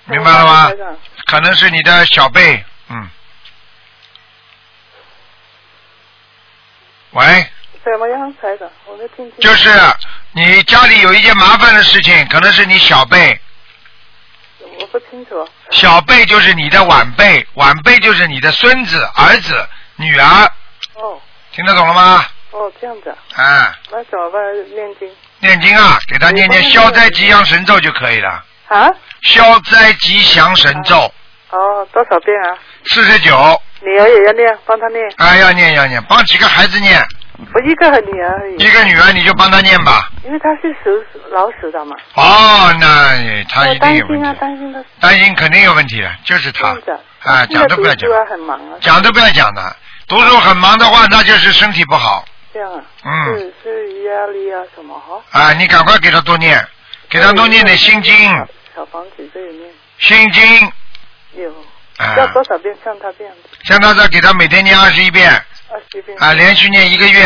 [0.05, 0.71] 明白了吗
[1.27, 3.09] 可能是你的小辈，嗯。
[7.11, 7.25] 喂，
[7.83, 8.67] 怎么样，台长？
[8.85, 9.39] 我没听清。
[9.39, 9.69] 就是
[10.31, 13.39] 你家里有一件麻烦的事情，可能是你小辈，
[14.79, 15.47] 我不清楚。
[15.71, 20.51] 小辈就是你的晚辈，晚辈就是你的孙子、儿子、女儿，
[20.95, 22.25] 哦听得懂了吗？
[22.51, 24.41] 哦，这样子啊，啊，那怎么办？
[24.73, 28.43] 念经念经啊，给他念念消灾吉祥神咒就可以了。
[28.69, 28.89] 啊？
[29.23, 31.11] 消灾吉祥神咒
[31.49, 32.57] 哦，多少遍啊？
[32.85, 34.99] 四十九，女儿也要念，帮她念。
[35.17, 36.99] 哎，要念要念，帮几个孩子念，
[37.53, 38.55] 我一个女儿而已。
[38.55, 40.09] 一个女儿你就帮她念吧。
[40.25, 40.89] 因为她是属
[41.31, 41.95] 老鼠的嘛。
[42.15, 44.85] 哦，那也她一定担心啊，有问题，担心的。
[44.99, 46.75] 担心肯定有问题的，就是她
[47.19, 47.45] 啊。
[47.45, 48.77] 讲都不要讲啊，很忙啊。
[48.81, 49.75] 讲都不要讲的。
[50.07, 52.25] 读书很忙的话，那就是身体不好。
[52.51, 52.83] 这样啊。
[53.05, 55.39] 嗯是是压力啊什么哈？
[55.39, 56.65] 啊，你赶快给他多念，
[57.09, 58.13] 给他多念点心经，
[58.75, 60.71] 小房子这里面心经
[61.33, 61.51] 有。
[61.97, 63.49] 啊要多少遍像他这样子？
[63.65, 65.29] 像他这给他每天念二十一遍，
[65.69, 66.17] 二十一遍。
[66.17, 67.21] 啊，连续念一个月，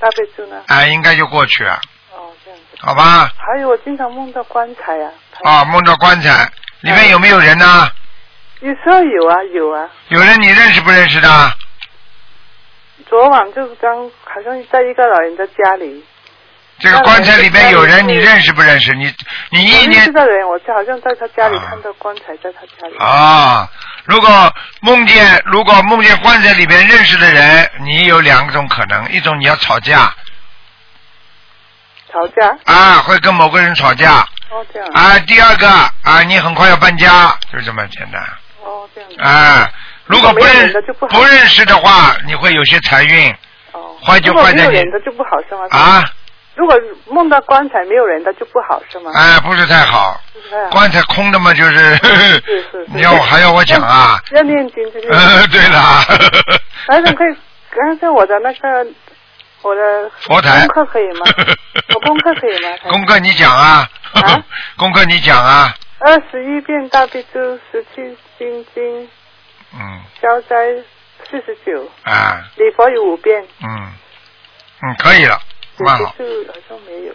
[0.00, 0.60] 大悲咒呢？
[0.66, 1.80] 啊，应该就过去了，
[2.12, 2.76] 哦，这样子。
[2.80, 3.32] 好吧？
[3.38, 5.12] 还有我经常梦到棺材啊。
[5.44, 6.50] 啊，梦到棺材
[6.80, 7.88] 里面有没有人呢？
[8.58, 11.28] 有时候有啊有啊，有人你认识不认识的？
[13.08, 16.04] 昨晚就是刚好像在一个老人的家里。
[16.80, 18.92] 这个棺材里面有人，你认识不认识？
[18.94, 19.12] 你
[19.50, 22.96] 你一年认识年的人，我就好像在他家里啊看到棺材在他家里。
[22.98, 23.68] 啊，
[24.04, 30.12] 如果梦见如果梦见棺材里面认识的人，你有两种可能，一种你要吵架
[32.10, 32.56] 吵架？
[32.64, 34.88] 啊，会跟某个人吵架哦，这样。
[34.94, 38.20] 啊，第二个啊，你很快要搬家，就这么简单
[38.64, 39.10] 哦，这样。
[39.18, 39.70] 啊。
[40.06, 40.72] 如果不认
[41.08, 43.30] 不认识的话，你会有些财运
[43.70, 43.94] 哦。
[44.04, 45.68] 坏就坏在你就不好是吗？
[45.70, 46.04] 啊，
[46.60, 49.10] 如果梦到棺材没有人的就不好是吗？
[49.16, 50.20] 哎，不是太好。
[50.70, 52.86] 棺材空的嘛，就是是是。
[52.92, 54.18] 你要我还要我讲啊？
[54.32, 55.08] 要念经这个。
[55.16, 55.80] 呃， 对了，
[56.86, 57.34] 反正可以，
[57.70, 58.86] 刚才我的那个
[59.62, 61.24] 我的佛台功课可以吗？
[61.94, 62.76] 我功课可以吗？
[62.90, 64.44] 功课你讲啊啊，
[64.76, 67.40] 功课你讲啊，二十一遍大悲咒，
[67.72, 68.02] 十七
[68.36, 69.08] 心经，
[69.72, 70.56] 嗯消灾
[71.30, 73.92] 四十九，啊礼佛有五遍，嗯，
[74.82, 75.38] 嗯，可以了，
[75.84, 76.14] 蛮好。
[76.68, 77.14] 像没有。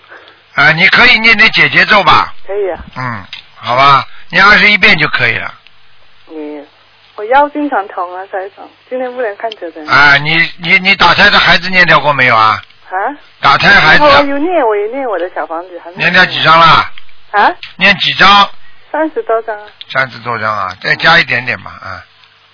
[0.54, 2.34] 啊，你可以念点姐姐咒吧。
[2.46, 2.80] 可以啊。
[2.96, 3.24] 嗯，
[3.56, 5.54] 好吧，念二十一遍就可以了。
[6.28, 6.64] 你
[7.16, 9.92] 我腰经常疼啊，台长，今天不能看诊的。
[9.92, 12.62] 啊，你你你打胎的孩子念掉过没有啊？
[12.90, 12.96] 啊？
[13.42, 16.92] 打胎孩子我有念，我有念我的小房子，还没念掉几张啦？
[17.32, 17.52] 啊？
[17.78, 18.50] 念几张？
[18.92, 22.04] 三十多张啊，三十多张啊，再加一点点吧，啊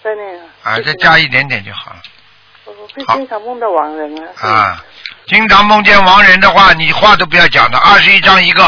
[0.04, 0.46] 再念啊。
[0.64, 2.02] 啊，再加一点点就好了。
[2.66, 4.48] 我会经常梦到亡人啊。
[4.48, 4.84] 啊，
[5.28, 8.64] 经常梦见亡人的话，你话都不要讲的，二十一张一个。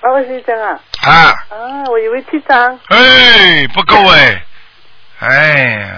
[0.00, 0.80] 二十一张啊？
[1.02, 1.12] 啊。
[1.50, 2.78] 啊，我以为七张。
[2.88, 4.42] 哎，不够哎，
[5.20, 5.28] 哎
[5.80, 5.88] 呀，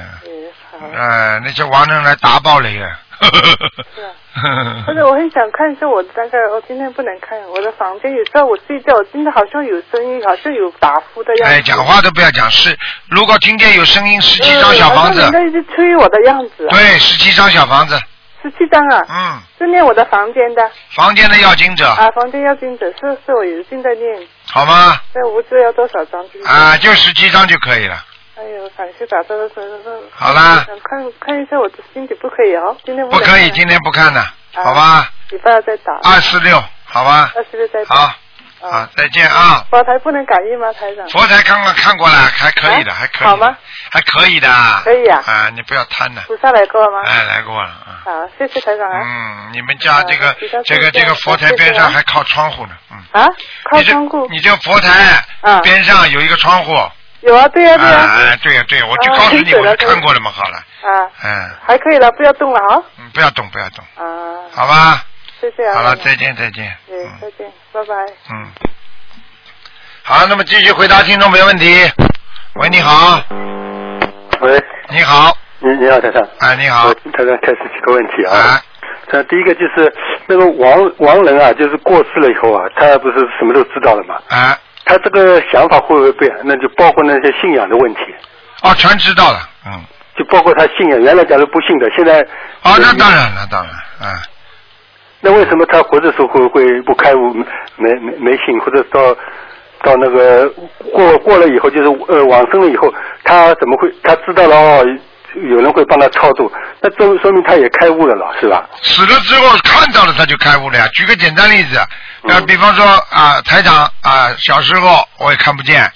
[0.96, 2.98] 哎，那些亡人来打爆了呀。
[3.22, 4.10] 是啊。
[4.86, 11.54] 但是我很想看一下我大概，我今天不能看我的房间，有时候我睡觉，真的好像有声音，好像有打呼的样子。
[11.54, 12.74] 哎，讲话都不要讲，是
[13.08, 16.70] 如果听见有声音，十七张嗯小房子好，像人家一直吹我的样子、啊。
[16.70, 17.98] 对，十七张小房子，
[18.42, 19.02] 十七张啊。
[19.08, 19.42] 嗯。
[19.58, 20.70] 是念我的房间的。
[20.90, 24.98] 房间的要经者，啊，房间要经者是是我有正在念，好吗？
[25.14, 26.24] 那无知要多少张。
[26.46, 28.04] 啊，就十七张就可以了。
[28.36, 30.00] 哎呦，感谢打这个这个。
[30.10, 35.10] 好啦想看看一下我的身体，不可以哦，今天能不可以，今天不看了，啊好吧？
[35.30, 35.92] 你不要再打。
[36.02, 37.30] 二四六，好吧？
[37.36, 37.94] 二四六再打。
[37.94, 38.14] 好，
[38.60, 39.64] 好，再见啊！
[39.70, 41.08] 佛台不能感应吗，台长？
[41.08, 43.26] 佛台刚刚看过了，还可以的，还可以。
[43.26, 43.56] 好吗？
[43.90, 44.48] 还可以的。
[44.84, 46.22] 可以啊啊，你不要贪了。
[46.26, 47.02] 菩萨来过吗？
[47.06, 48.02] 哎，来过了啊。
[48.04, 49.00] 好，谢谢台长啊。
[49.02, 52.98] 嗯，你们家这个这个这个佛台边上还靠窗户呢，嗯。
[53.22, 53.26] 啊，
[53.70, 54.26] 靠窗户。
[54.30, 55.24] 你这个佛台
[55.62, 56.76] 边上有一个窗户。
[57.22, 58.16] 有啊，对啊，对啊。
[58.16, 60.56] 哎，对呀对呀，我就啊告诉你，我就看过了嘛，好了。
[60.56, 62.82] 啊，嗯，还可以了，不要动了啊。
[62.98, 64.04] 嗯不要动，不要动，啊，
[64.54, 65.02] 好吧？
[65.40, 65.74] 谢谢啊。
[65.74, 66.70] 好了，再见，再见。
[66.90, 67.94] 嗯，再见，拜拜。
[68.30, 68.46] 嗯。
[70.02, 71.90] 好，那么继续回答听众朋友问题。
[72.56, 73.22] 喂，你好。
[74.40, 75.36] 喂，你好。
[75.60, 76.22] 你你好，台长。
[76.40, 76.92] 哎，你好。
[76.92, 78.60] 台长开始几个问题啊。
[79.10, 79.92] 这第一个就是
[80.26, 84.16] 那个亡亡人啊，就是过世了以后啊，他不是什么都知道了嘛？
[84.28, 84.58] 啊。
[84.84, 86.30] 他这个想法会不会变？
[86.44, 88.00] 那就包括那些信仰的问题。
[88.62, 89.84] 哦，全知道了，嗯。
[90.18, 92.20] 就包括他信仰，原来假如不信的，现在。
[92.62, 93.72] 哦，那当然了，当然，
[94.10, 94.22] 啊。
[95.20, 97.34] 那为什么他活着时候会会不开悟，
[97.76, 99.14] 没没没信，或者到
[99.82, 100.48] 到那个
[100.92, 102.92] 过过了以后，就是呃往生了以后，
[103.24, 104.84] 他怎么会他知道了哦，
[105.48, 108.68] 有人会帮他超度，那这说明他也开悟了了，是吧？
[108.82, 110.88] 死了之后看到了他就开悟了呀。
[110.94, 111.78] 举个简单例子，
[112.24, 115.90] 那，比方说啊，台长啊，小时候我也看不见，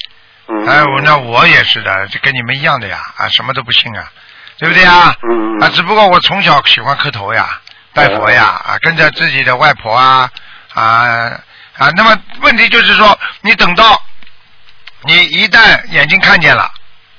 [0.48, 4.04] 嗯哎，我那我也是的，就跟你们一样的呀，啊，什么都不信啊，
[4.58, 5.14] 对不对呀？
[5.22, 7.60] 嗯啊，只不过我从小喜欢磕头呀，
[7.94, 10.28] 拜佛呀，啊，跟着自己的外婆啊，
[10.74, 10.84] 啊
[11.78, 14.02] 啊，那么问题就是说，你等到
[15.04, 16.70] 你一旦眼睛看见了。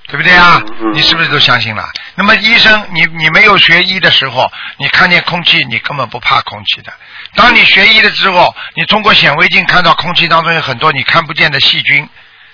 [0.08, 0.62] 对不对啊？
[0.94, 1.84] 你是不是都相信了？
[2.14, 6.94] 那么医生，你你没有学医的时候，你看见空气，你根本不怕空气的。
[7.34, 12.08] 当你学医了之后，你通过显微镜看到空气当中有很多你看不见的细菌，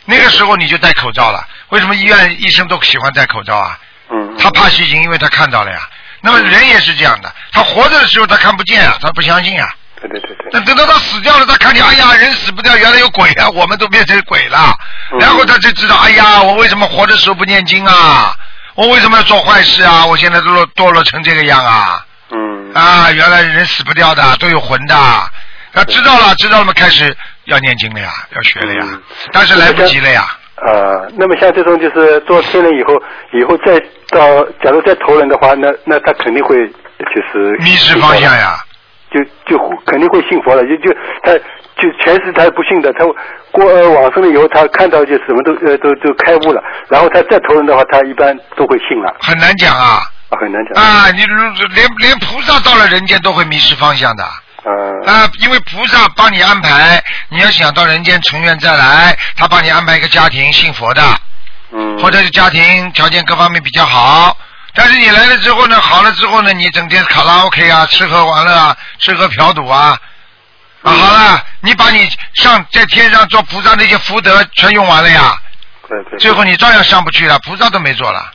[0.05, 1.45] 那个时候你就戴口罩了。
[1.67, 3.77] 为什么医院医生都喜欢戴口罩啊？
[4.09, 4.37] 嗯。
[4.39, 5.89] 他怕细菌，因为他看到了呀。
[6.21, 9.67] 那么人也是这样的，他活着的时候他看不见啊，他不相信啊。
[9.99, 10.49] 对对对对。
[10.51, 14.73] 那等到他死掉了，他看见，哎呀，人死不掉，原来有鬼啊，我们都变成鬼了。
[15.19, 18.35] 然后他就知道，哎呀，我为什么活的时候不念经啊？
[18.75, 20.05] 我为什么要做坏事啊？
[20.05, 22.05] 我现在堕落堕落成这个样啊？
[22.31, 22.73] 嗯。
[22.73, 24.95] 啊，原来人死不掉的，都有魂的。
[25.73, 28.99] 他知道了，知道了嘛，开始要念经了呀，要学了呀，
[29.31, 30.27] 但是来不及了呀。
[30.65, 32.93] 呃，那么像这种就是做天人以后，
[33.33, 38.57] 以后再到，假如再投人的话，那那他肯定会就是迷失方向呀。
[39.11, 43.03] 就就肯定会信佛了，就就他就全是他不信的，他
[43.51, 49.13] 过呃往生了以后，他看到就什么都呃都都开悟了，然后他再投人的话，他一般都会信了。
[49.19, 49.99] 很难讲啊。
[50.29, 50.81] 啊，很难讲。
[50.81, 51.25] 啊，你
[51.75, 54.23] 连连菩萨到了人间都会迷失方向的。
[54.65, 55.01] 嗯。
[55.05, 61.03] 啊，因为菩萨帮你安排，你要想到人间成愿再来，他帮你安排一个家庭信佛的，
[61.71, 64.37] 嗯，或者是家庭条件各方面比较好。
[64.73, 69.97] 但是你来了之后呢，好了之后呢，你整天卡拉 OK 啊，吃喝玩乐啊，吃喝嫖赌啊，
[70.81, 75.37] 啊好了，你把你上在天上做菩萨那些福德全用完了呀，
[75.89, 76.19] 对对。
[76.19, 78.31] 最后你照样上不去了，菩萨都没做了。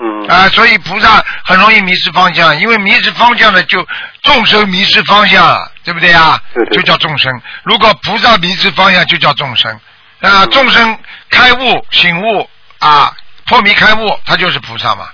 [0.00, 0.26] 嗯。
[0.26, 3.86] 啊，所以菩萨很容易迷失方向，因为迷失方向的就
[4.22, 6.38] 众生迷失方向了，对不对啊？
[6.54, 7.32] 对对就叫众生。
[7.64, 9.72] 如果菩萨迷失方向，就叫众生。
[10.20, 10.98] 啊，众生
[11.30, 12.48] 开悟醒悟
[12.78, 13.10] 啊，
[13.48, 15.06] 破迷开悟，他就是菩萨嘛。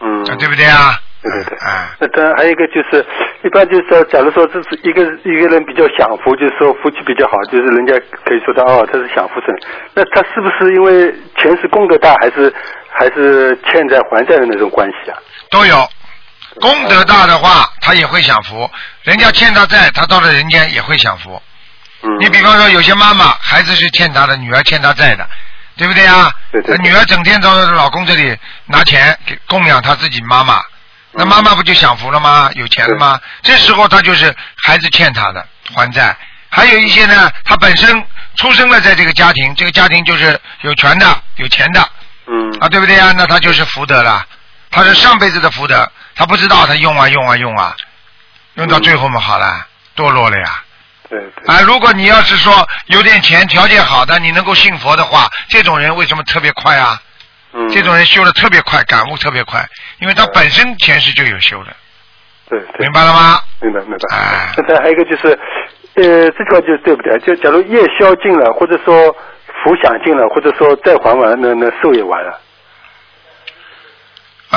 [0.00, 0.24] 嗯。
[0.38, 1.00] 对不对啊？
[1.22, 1.58] 对对对。
[1.58, 1.96] 啊。
[1.98, 3.04] 那当然还有一个就是，
[3.42, 7.94] 一般就是说，假如说这是一个一个人比较享福，就是说福气比较好，就是人家
[8.26, 9.54] 可以说他哦，他是享福神。
[9.94, 12.52] 那他是不是因为前世功德大，还是
[12.90, 15.16] 还是欠债还债的那种关系啊？
[15.50, 15.88] 都有。
[16.60, 18.70] 功德大的话，他也会享福。
[19.02, 21.42] 人家欠他债，他到了人间也会享福。
[22.02, 25.28] 嗯你比方说，有些妈妈孩子是欠她的，女儿欠她债的，
[25.76, 26.30] 对不对啊？
[26.52, 28.36] 对对对女儿整天到老公这里
[28.66, 30.62] 拿钱给供养她自己妈妈，
[31.12, 32.50] 那妈妈不就享福了吗？
[32.54, 33.18] 有钱了吗？
[33.42, 35.44] 这时候她就是孩子欠她的
[35.74, 36.16] 还债。
[36.48, 38.02] 还有一些呢，她本身
[38.36, 41.80] 出生了在这个家庭，这个家庭就是有权的、有钱的
[42.28, 43.12] 嗯啊，对不对啊？
[43.16, 44.24] 那他就是福德了，
[44.76, 47.74] 他是上辈子的福德，他不知道他用啊用啊用啊，
[48.56, 49.66] 用到最后嘛好了，
[49.96, 50.62] 堕落了呀。
[51.08, 52.52] 对对啊，如果你要是说
[52.88, 57.00] 有点钱、条件好的，你能够信佛的话，这种人为什么特别快啊？
[57.54, 59.66] 嗯这种人修的特别快，感悟特别快，
[60.00, 61.74] 因为他本身前世就有修的，
[62.50, 63.40] 对对明白了吗？
[63.62, 64.14] 明白明白。
[64.14, 65.28] 哎那再还有一个就是，
[65.94, 67.18] 呃，这句话就对不对？
[67.20, 69.10] 就假如夜宵尽了，或者说
[69.64, 72.38] 福享尽了，或者说再还完，那那寿也完了。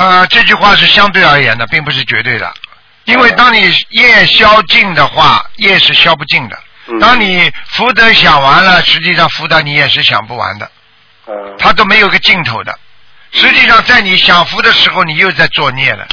[0.00, 2.50] 呃，这句话是相对而言的，并不是绝对的。
[3.04, 6.58] 因为当你业消尽的话，业是消不尽的。
[6.86, 10.70] 嗯当你福德享完了，实际上福德你也是享不完的，
[11.26, 12.76] 嗯它都没有个尽头的。
[13.32, 16.08] 实际上，在你享福的时候，你又在作孽了。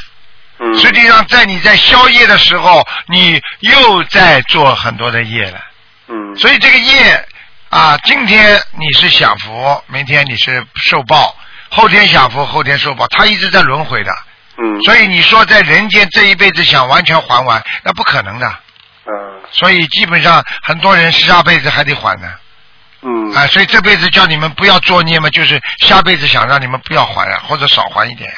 [0.60, 5.64] 嗯实际上，在你在消业的时候，你又在做很多的业了。
[6.10, 7.26] 嗯所以这个业
[7.70, 11.34] 啊，今天你是享福，明天你是受报，
[11.70, 14.12] 后天享福，后天受报，他一直在轮回的。
[14.60, 18.48] 嗯所以你说在人间这一辈子想完全还完，那不可能的。
[19.06, 19.14] 嗯
[19.52, 22.28] 所以基本上很多人下辈子还得还呢。
[23.04, 28.38] 嗯啊，所以这辈子叫你们不要作孽嘛，就是下辈子想让你们不要还呀，或者少还一点呀，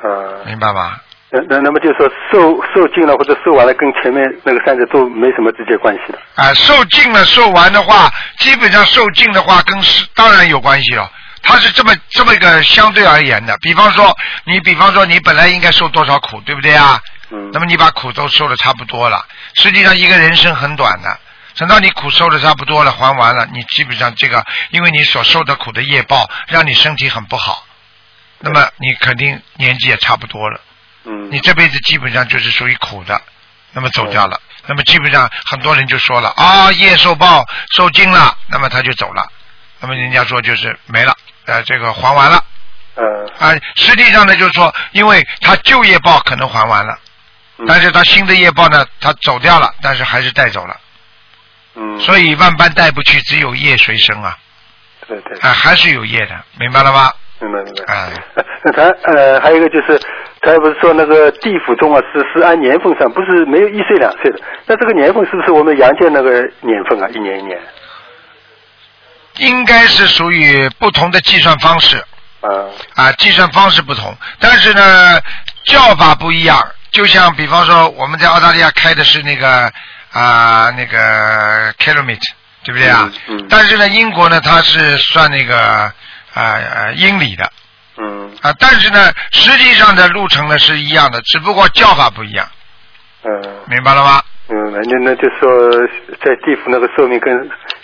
[0.00, 1.00] 啊，明白吧？
[1.28, 6.18] 那那那么就是说受受尽了或者受完了，跟前面那个三者都没什么直接关系的。
[6.36, 8.08] 啊，受尽了受完的话，
[8.38, 11.10] 基本上受尽的话跟是当然有关系了。
[11.46, 17.00] 它是这么这么一个相对而言的，比方说你，比方说你本来应该受多少苦，对不对啊？
[17.30, 17.50] 嗯。
[17.52, 19.24] 那么你把苦都受的差不多了，
[19.54, 21.20] 实际上一个人生很短的，
[21.56, 27.64] 等到你苦受的差不多了，还完了，你基本上这个，因为你所受的苦的业报，让你身体很不好，
[28.40, 30.60] 那么你肯定年纪也差不多了。
[31.04, 31.30] 嗯。
[31.30, 33.22] 你这辈子基本上就是属于苦的，
[33.70, 39.30] 那么走掉了，那么基本上很多人就说了啊，业受报受尽了，那么他就走了，
[39.78, 41.16] 那么人家说就是没了，
[41.46, 42.42] 呃，这个还完了。
[42.94, 43.04] 呃
[43.38, 46.98] 啊，实际上呢就是说，因为他旧业报可能还完了，
[47.58, 47.66] 嗯。
[47.68, 50.76] 但是他新的业报呢，他走掉了，但是还是带走了，
[51.74, 54.36] 嗯，所以万般带不去，只有业随身啊，
[55.06, 57.12] 对对，啊，还是有业的，明白了吧？
[57.38, 57.84] 明白明白。
[57.92, 58.82] 哎，呃那他
[59.12, 60.00] 呃还有一个就是，
[60.40, 64.40] 他不是说那个地府中啊是是按年份算，不是没有一岁两岁的。
[64.64, 66.30] 那这个年份是不是我们阳间那个
[66.62, 67.06] 年份啊？
[67.12, 67.60] 一年一年
[69.38, 71.96] 应该是属于不同的计算方式。
[72.40, 72.48] 啊
[72.94, 75.20] 啊，计算方式不同，但是呢，
[75.64, 76.64] 叫法不一样。
[76.92, 79.72] 就像比方说，我们在澳大利亚开的是那个
[80.12, 82.30] 啊那个 kilometer，
[82.62, 83.10] 对不对啊？
[83.26, 85.92] 嗯嗯但是呢，英国呢，它是算那个啊
[86.34, 87.50] 呃英里的
[87.98, 92.48] 嗯啊，但是呢，实际上的路程呢是一样的，只不过叫法不一样，
[93.24, 94.22] 嗯明白了吗？
[94.48, 95.70] 嗯，那那就说
[96.24, 97.34] 在地府那个寿命跟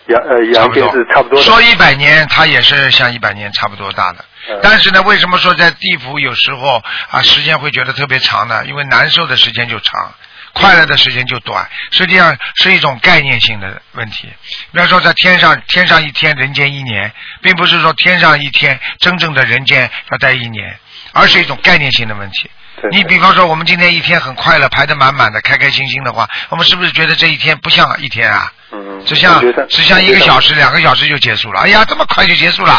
[0.07, 1.45] 阳呃阳间是差不多的。
[1.45, 4.25] 说一百年，它也是像一百年差不多大的。
[4.49, 8.65] 嗯但是呢，为什么说在地府有时候啊时间会觉得特别长呢？
[8.67, 10.13] 因为难受的时间就长，
[10.53, 14.29] 快乐的时间就短，实际上是一种概念性的问题。
[14.73, 20.77] 比方说在天上，天上一天，人间一年，并不是说天上一天真正的人间要待一年，
[21.13, 22.51] 而是一种概念性的问题。
[22.91, 28.51] 你比方说，我们今天一天很快乐，排得满满的，开开心心的话，我们是不是觉得这一天不像一天啊？
[28.73, 31.61] 嗯，只像只像一个小时、两个小时就结束了。
[31.61, 32.75] 哎呀，这么快就结束了，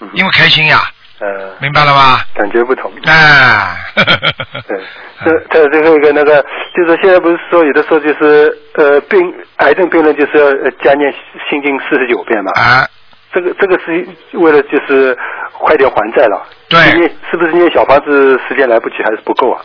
[0.00, 0.80] 嗯因为开心呀，
[1.18, 2.24] 呃明白了吧？
[2.34, 2.90] 感觉不同。
[3.04, 4.80] 哎， 对，
[5.24, 6.40] 这这最后一个那个，
[6.74, 9.20] 就是说现在不是说有的时候就是呃病
[9.56, 11.12] 癌症病人就是要呃加念
[11.50, 12.88] 心经四十九遍嘛，啊，
[13.32, 14.06] 这个这个是
[14.38, 15.16] 为了就是
[15.52, 16.46] 快点还债了。
[16.68, 19.62] 对念是不是念小房子时间来不及还是不够啊？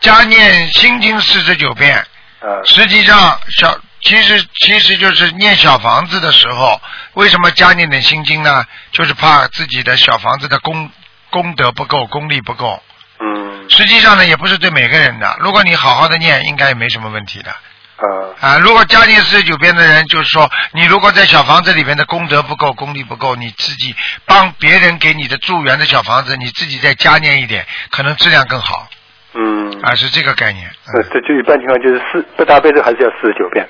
[0.00, 1.96] 加念心经四十九遍，
[2.40, 6.80] 啊实际上小其实其实就是念小房子的时候，
[7.14, 8.64] 为什么加念点心经呢？
[8.92, 10.90] 就是怕自己的小房子的功
[11.30, 12.82] 功德不够，功力不够。
[13.20, 15.36] 嗯实际上呢，也不是对每个人的。
[15.40, 17.54] 如果你好好的念，应该也没什么问题的。
[17.96, 18.04] 啊
[18.40, 23.94] 啊，如果家念四十九遍的人，就是说，你如果在小房子里面的功德不够，功力不够，你自己
[24.26, 28.88] 帮别人给你的助缘的小房子，你自己再加念一点，可能质量更好。
[29.34, 30.68] 嗯，啊，是这个概念。
[30.68, 33.66] 呃这就一般情况就是四不搭配的还是要四十九遍。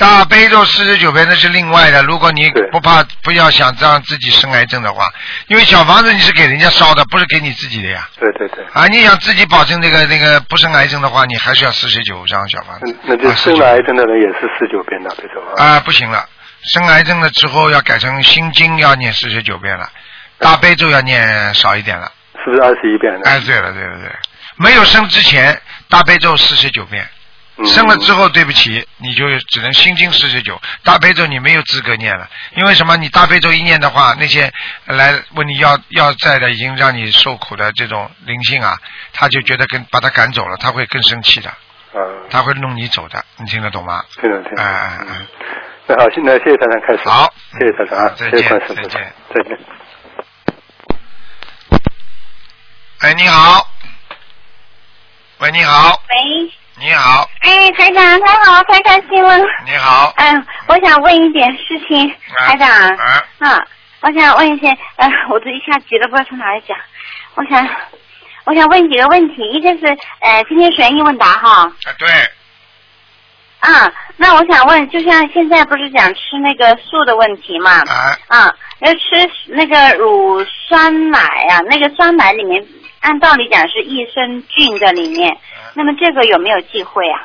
[0.00, 5.04] 大悲咒四十九遍那是另外的，如果你不怕不要想让自己生癌症的话，
[5.48, 8.08] 因为小房子你是给人家烧的，不是给你自己的呀。
[8.18, 8.64] 对对对。
[8.72, 12.96] 啊，你想自己保证那个那个不生癌症的话，你还是要四十九张小房子。
[13.04, 15.62] 那就生了癌症的人也是四九遍大悲咒啊。
[15.62, 16.24] 啊，不行了，
[16.72, 19.86] 生癌症了之后要改成心经要念四十九遍了，
[20.38, 22.10] 大悲咒要念少一点了。
[22.42, 23.20] 是不是二十一遍呢？
[23.26, 24.16] 哎，对了对了对了，
[24.56, 27.06] 没有生之前大悲咒四十九遍。
[27.66, 32.96] 生了之后，对不起，你就只能心经四十九，大悲咒你没有资格念了，因为什么？
[32.96, 34.52] 你大悲咒一念的话，那些
[34.86, 38.76] 来问你要要债的，已经让你受苦的这种灵性啊，
[39.12, 41.52] 他就觉得跟把他赶走了，他会更生气的，
[42.30, 44.04] 他会弄你走的，你听得懂吗？
[44.20, 44.62] 听得听得。
[44.62, 45.26] 哎哎哎，
[45.86, 47.08] 那好，现在谢谢大家开始。
[47.08, 48.48] 好，谢谢大家啊，再见。
[48.48, 48.58] 再
[48.88, 49.58] 见，再见。
[53.00, 53.66] 哎，你好，
[55.38, 59.36] 喂，你好，喂，你好，哎，台长，太好，太开心了。
[59.66, 62.66] 你好，嗯，我想问一点事情，台长。
[62.96, 63.22] 啊。
[63.40, 63.62] 啊，
[64.00, 66.74] 我想问一些，呃，我这一下急了，不知道从哪里讲。
[67.34, 67.68] 我想，
[68.46, 71.64] 我想问几个问题，一个是，呃，今天悬疑问答哈。
[71.64, 72.08] 啊，对，
[73.60, 77.72] 啊，那我想问，就像现在不是讲吃那个素的问题嘛？
[77.82, 78.16] 啊。
[78.28, 82.64] 啊，要吃那个乳酸奶啊，那个酸奶里面，
[83.00, 85.36] 按道理讲是益生菌在里面，
[85.74, 87.20] 那么这个有没有忌讳啊？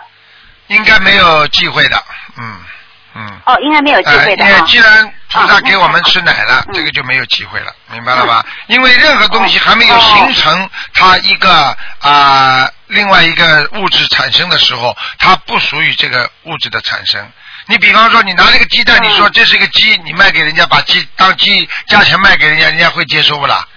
[0.67, 2.03] 应该没有忌讳的，
[2.37, 2.55] 嗯
[3.15, 3.39] 嗯。
[3.45, 4.61] 哦，应该没有忌讳的。
[4.67, 8.43] 既然菩萨给我们吃奶了，这个就没有机会了，明白了吧？
[8.67, 17.23] 因为任何东西还没有形成它一个啊、另外一个物质产生的时候，它不属于这个物质的产生。
[17.67, 23.67] 你比方说，你拿了个鸡蛋，你说这是个鸡，你卖给人家，把鸡当鸡价钱卖给人家，人家会接受不啦？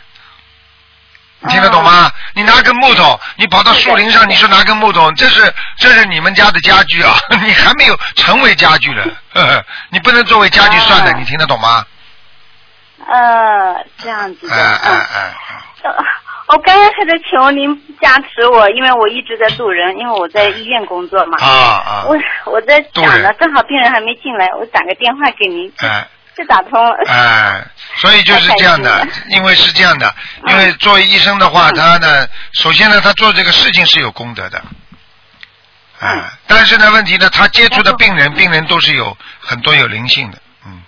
[1.40, 2.10] 你听得懂吗？
[2.34, 7.14] 你拿根木头，你跑到树林上，你说拿根木头，这是这是你们家的家具啊，
[7.44, 11.84] 你还没有成为家具了，呵 呵你不能作为家具算的，你听得懂吗？
[13.06, 15.00] 呃，这样子的，哎哎嗯。
[15.14, 15.34] 哎，
[15.84, 15.94] 呃
[16.48, 21.36] 我刚刚还在求您加持我，因为我一直在渡人，因为我在医院工作嘛。
[21.40, 22.16] 啊啊我
[22.50, 26.08] 我在想呢，正好病人还没进来，我打个电话给您，哎
[26.38, 26.96] 就打通了。
[27.08, 27.66] 哎，
[27.96, 30.14] 所以就是这样的因为是这样的，
[30.46, 34.62] 因为作为医生的话，他呢，首先呢，他做这个事情是有功德的。
[35.98, 40.80] 啊，但是呢，问题呢，他接触的病人，病人都是有很多有灵性的，嗯，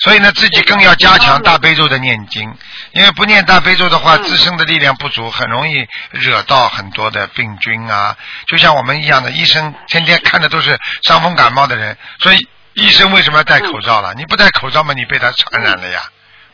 [0.00, 2.54] 所以呢，自己更要加强大悲咒的念经，
[2.92, 8.14] 因为不念大悲咒的话，自身的力量不足，很容易惹到很多的病菌啊。
[8.46, 14.14] 就像我们一样的，医生天天看的都是伤风感冒的人，所以医生为什么要戴口罩了？
[14.14, 16.02] 你不戴口罩嘛，你被他传染了呀，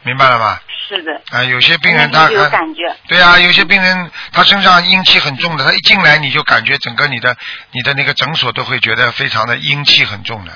[0.03, 0.61] 明白了吗？
[0.89, 1.21] 是的。
[1.31, 2.83] 啊，有些病人他有感觉。
[3.07, 7.37] 对啊，有些病人他身上阴气很重的，他一进来你就感觉整个你的
[7.73, 10.53] 你的那个诊所都会觉得非常的阴气很重的。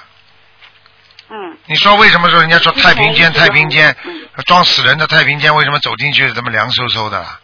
[1.29, 1.57] 嗯。
[1.67, 7.41] 你说为什么说人家说太平间太平间嗯装死人的太平间为什么走进去这么凉飕飕的啦？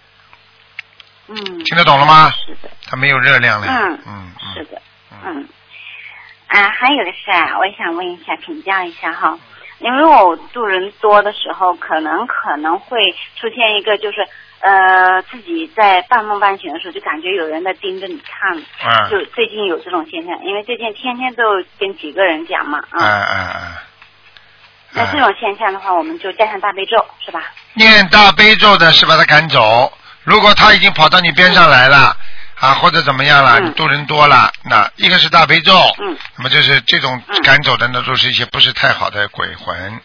[1.28, 1.34] 嗯。
[1.64, 2.32] 听得懂了吗？
[2.46, 2.70] 是的。
[2.86, 3.66] 它没有热量了。
[3.68, 4.82] 嗯嗯嗯是的，
[5.24, 5.48] 嗯。
[6.48, 9.38] 啊，还有个事啊，我也想问一下，请教一下哈。
[9.80, 12.98] 因为我度人多的时候，可能可能会
[13.36, 14.26] 出现一个，就是
[14.60, 18.58] 呃，自己在半梦半醒的时候，就感觉有人在盯着你看。
[18.58, 21.44] 嗯就最近有这种现象，因为最近天天都
[21.78, 22.98] 跟几个人讲嘛，啊。
[22.98, 23.60] 哎哎哎。
[24.94, 27.42] 那这种现象的话，我们就加上大悲咒，是吧？
[27.74, 29.92] 念大悲咒的是把他赶走，
[30.24, 32.16] 如果他已经跑到你边上来了。
[32.60, 33.60] 啊，或者怎么样了？
[33.60, 40.00] 你渡人多了，那一个是大悲咒，嗯，那么就是这种赶走的呢，都是一些不是太好的鬼魂。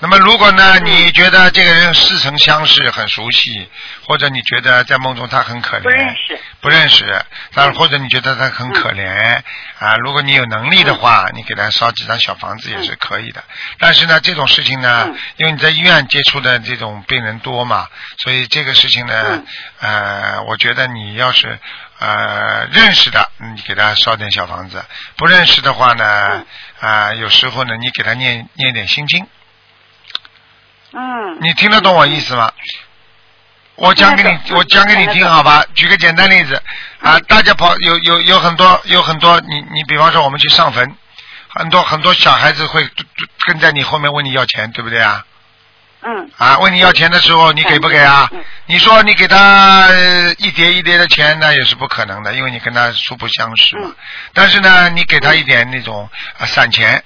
[0.00, 3.68] 那么如果呢，你觉得这个人似曾相识，很熟悉，
[4.06, 9.42] 或者你觉得在梦中他很可怜，不认识，不认识，但或者你觉得他很可怜、
[9.80, 13.42] 啊，如果你有能力的话，你给他烧几张小房子也是可以的。
[13.80, 17.88] 但是呢，这种事情呢，因为你在医院接触的这种病人多嘛，
[18.18, 19.42] 所以这个事情呢，
[19.80, 21.58] 呃，我觉得你要是
[21.98, 24.78] 呃认识的，你给他烧点小房子；
[25.16, 26.44] 不认识的话呢，
[26.80, 29.26] 啊、有时候呢，你给他念念点心经。
[30.92, 31.38] 嗯。
[31.40, 32.52] 你听得懂我意思吗？
[33.76, 35.64] 我讲给你，我讲给你听好吧？
[35.74, 36.60] 举个简单例子
[37.00, 40.96] 啊，大家跑有有有很多有很多，你你比方说我们去上坟，
[41.48, 42.88] 很多很多小孩子会
[43.46, 45.24] 跟在你后面问你要钱，对不对啊？
[46.02, 46.30] 嗯。
[46.36, 48.30] 啊，问你要钱的时候，你给不给啊？
[48.66, 53.92] 你说你给他呃一叠一叠的钱，那也是不可能的，因为你跟他素不相识嘛。
[54.34, 57.02] 但是呢，你给他一点那种啊散钱，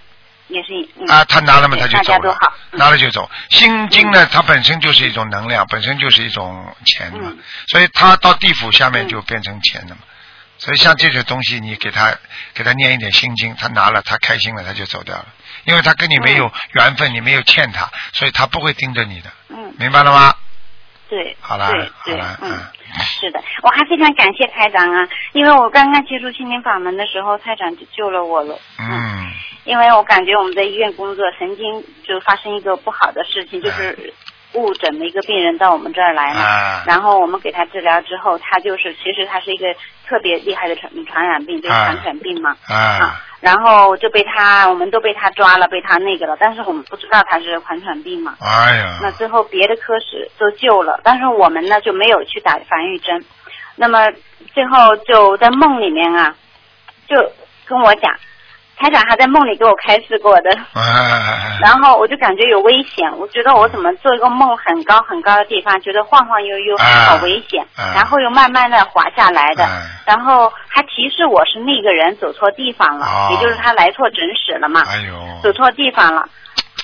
[0.48, 0.68] 也是
[1.00, 1.06] 嗯。
[1.08, 2.36] 啊，他拿了嘛，他就走了
[2.72, 3.30] 拿了就走。
[3.50, 7.38] 心经呢，它本身就是一种能量，本身就是一种钱嘛，嗯。
[7.68, 10.00] 所以它到地府下面就变成钱了嘛。
[10.58, 12.14] 所以像这些东西，你给他
[12.54, 15.26] 给他念一点心经，他拿了他开心了，他就走掉了，
[15.64, 20.34] 因为他跟你没有缘分，你没有欠他，所以他不会盯着你的，嗯，明白了吗？
[21.08, 22.58] 对，好了，对对好了，嗯，
[23.04, 28.58] 是的，我还非常感谢台长啊，因为我刚刚接触心灵法门的时候，台长就救了我了。
[28.78, 29.30] 嗯，
[29.64, 34.14] 因为我感觉我们在医院工作，曾经就发生一个不好的事情，哎就是
[34.54, 36.84] 误诊了一个病人到我们这儿来嘛，啊。
[36.86, 39.66] 然后我们给他治疗之后，他就是其实他是一个
[40.06, 41.92] 特别厉害的传传染病，就是啊。
[41.92, 42.56] 传染病嘛。
[42.68, 48.36] 啊，然后就被他，我们都被他抓了，被他那个了，但是我们不知道他是狂犬病嘛。
[48.40, 53.24] 哎呀，那最后别的科室都救了，但是我们呢就没有去打防疫针。
[53.74, 53.98] 那么
[54.54, 56.36] 最后就在梦里面啊，
[57.08, 57.16] 就
[57.66, 58.14] 跟我讲，
[58.82, 60.50] 台长还在梦里给我开示过的。
[60.74, 67.94] 哎，然后我就感觉有危险，我觉得我怎么做一个梦很高很高的地方，觉得晃晃悠悠，啊好危险，啊。
[67.94, 76.22] 然后又慢慢的滑下来的，哎然后还提示我是那个人走错地方了，哦也就是他来错诊室了嘛，哎呦，走错地方了，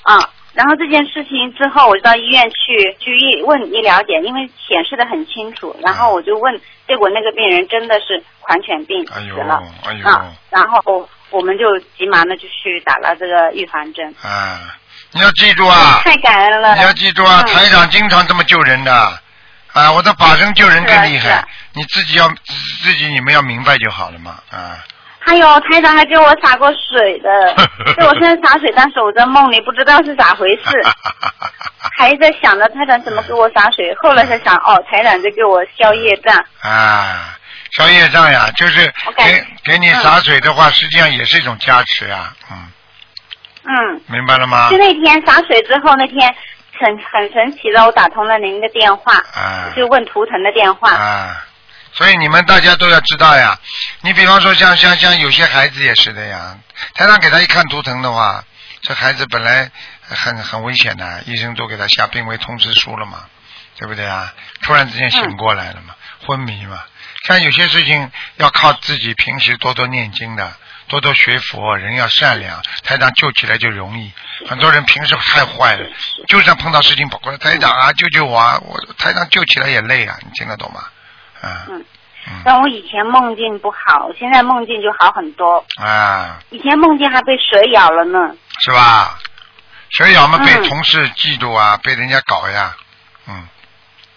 [0.04, 0.30] 啊。
[0.54, 5.76] 然后这件事情之后，我就到医院去去医问医疗检，因为显示的很清楚。
[5.84, 9.62] 然后我就问，结果那个病人真的是狂犬病死了，
[10.04, 10.32] 啊。
[10.50, 14.14] 然后我们就急忙的就去打了这个预防针。
[14.22, 14.74] 啊，
[15.12, 16.74] 你要记住啊，太感恩了。
[16.76, 17.54] 你要记住啊，嗯。
[17.54, 18.92] 台长经常这么救人的，
[19.72, 21.44] 啊，我的法身救人更厉害。
[21.74, 24.78] 你自己要自己你们要明白就好了嘛，啊，
[25.20, 27.28] 还有台长还给我洒过水的，
[27.96, 30.62] 给我现在洒水，但是我在梦里不知道是咋回事，
[31.98, 36.34] 还在想着台长怎么给我洒水，后来才想哦，台长在给我消业障。
[36.62, 37.37] 啊，
[37.72, 42.72] 消业障呀，就是给给你洒水的话，实际上也是一种加持呀，嗯，
[43.64, 44.76] 嗯，明白了吗就？
[44.78, 46.34] 那天洒水之后，那天
[46.80, 50.90] 很很神奇的，我打通了您的电话，啊就问图腾的电话。
[50.92, 51.44] 啊，
[51.92, 53.58] 所以你们大家都要知道呀。
[54.00, 56.56] 你比方说像像像有些孩子也是的呀，
[56.94, 58.42] 台上给他一看图腾的话，
[58.82, 59.70] 这孩子本来
[60.08, 63.24] 很很危险的，医生都给他下病危通知书了嘛，
[63.76, 64.32] 对不对啊？
[64.62, 65.94] 突然之间醒过来了嘛，
[66.26, 66.78] 昏迷嘛。
[67.24, 70.52] 像有些事情要靠自己平时多多念经的，
[70.88, 74.12] 多多学佛，人要善良，台长救起来就容易。
[74.48, 75.86] 很多人平时太坏了，
[76.28, 78.58] 就算碰到事情跑过来，台长啊救救我啊！
[78.64, 80.80] 我台长救起来也累啊，你听得懂吗？
[81.40, 81.84] 啊嗯，
[82.44, 85.64] 但我以前梦境不好，现在梦境就好很多。
[85.76, 88.18] 啊，以前梦境还被蛇咬了呢。
[88.60, 89.18] 是吧？
[89.90, 92.76] 蛇咬嘛，嗯被同事嫉妒啊，被人家搞呀，
[93.26, 93.48] 嗯，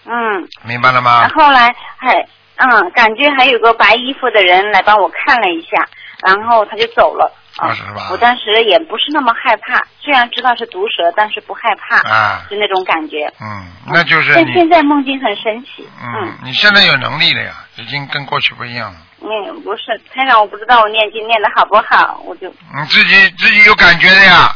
[0.06, 1.30] 嗯，明白了吗？
[1.36, 2.28] 后来还
[2.62, 5.88] 嗯，感觉还有个白衣服的人来帮我看了一下，
[6.26, 7.32] 然后他就走了。
[7.58, 8.18] 啊，是吧我？
[8.18, 13.28] 当时也不是那么害怕，虽然知道是毒蛇，但是不害怕，啊，就那种感觉。
[13.42, 15.86] 嗯，那就是，但现在梦境很神奇。
[16.02, 19.00] 嗯，你现在有能力了呀，已经跟过去不一样了。
[19.22, 24.50] 嗯，不是，台长，我不知道我念经念的好不好，我就你自己自己有感觉的呀，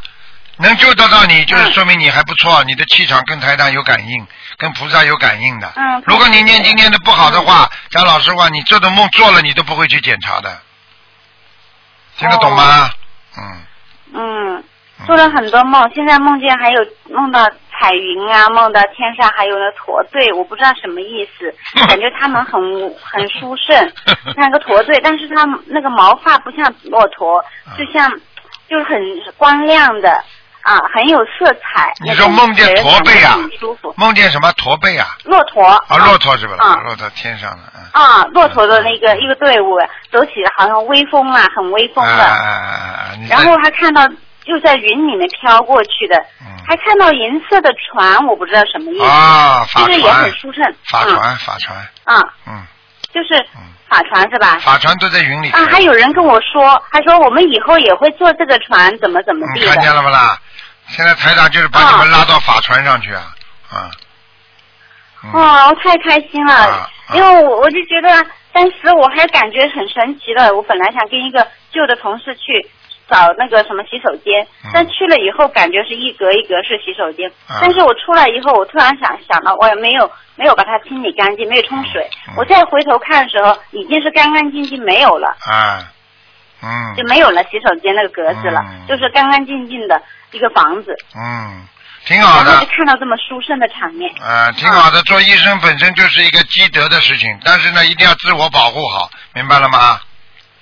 [0.57, 4.25] 能救得到你，嗯就是说明你还不错，你的气场跟台长有感应，
[4.57, 5.71] 跟菩萨有感应的。
[5.75, 10.59] 嗯如果你念经念的不好的话，讲老实话，你这种梦做了，你都不会去检查的，
[12.17, 12.89] 听得懂吗？
[13.37, 13.63] 嗯，
[14.13, 14.63] 嗯，
[15.05, 17.43] 做了很多梦，现在梦见还有梦到
[17.77, 21.53] 彩云啊，梦到天上还有那驼队，我不知道什么意思，
[21.87, 22.61] 感觉他们很
[23.01, 23.91] 很殊胜，
[24.37, 28.09] 像个驼队，但是他那个毛发不像骆驼，啊就像
[28.69, 29.01] 就是很
[29.37, 30.23] 光亮的
[30.66, 31.93] 啊，很有色彩。
[32.01, 33.93] 你说梦见驼背啊舒服。
[33.97, 35.16] 梦见什么驼背啊？
[35.24, 35.63] 骆驼。
[35.63, 36.55] 啊，骆驼是吧？
[36.59, 37.82] 啊骆驼天上的，嗯。
[37.93, 39.78] 啊，骆驼的那个一个队伍
[40.11, 42.38] 走起好像威风啊，很威风的。
[43.30, 44.07] 然后还看到
[44.43, 46.16] 就在云里面飘过去的，
[46.68, 50.63] 还看到银色的船，我不知道什么意思，嗯啊，法就是也很殊胜。
[50.89, 52.63] 法船，法船，啊，啊，嗯，
[53.13, 53.39] 就是
[53.88, 54.57] 法船是吧？
[54.59, 55.51] 法船都在云里。
[55.51, 59.68] 啊，还有人跟我说，他说我们以后也会坐这个船，怎么怎么地的。
[59.68, 60.36] 你看见了不啦？
[60.88, 63.33] 现在台长就是把你们拉到法船上去啊，
[63.69, 63.91] 啊，
[65.33, 68.09] 哇，我太开心了，啊因为我我就觉得，
[68.51, 70.55] 当时我还感觉很神奇的。
[70.55, 72.67] 我本来想跟一个旧的同事去
[73.07, 74.71] 找那个什么洗手间，嗯。
[74.73, 77.61] 但去了以后感觉是一格一格是洗手间，啊。
[77.61, 82.33] 但是我出来以后，我突然想想到，我也没有没有把它清理干净，没有冲水，嗯。
[82.38, 85.27] 我再回头看的时候，已经是干干净净没有了。
[85.45, 85.86] 啊，
[86.61, 90.01] 嗯就没有了洗手间那个格子了，嗯就是干干净净的
[90.31, 91.67] 一个房子，嗯，
[92.05, 94.11] 挺好的看到这么殊胜的场面。
[94.21, 95.01] 啊，挺好的。
[95.03, 99.99] 做医生本身就是一个积德的事情，但是呢，一定要自我保护好，明白了吗？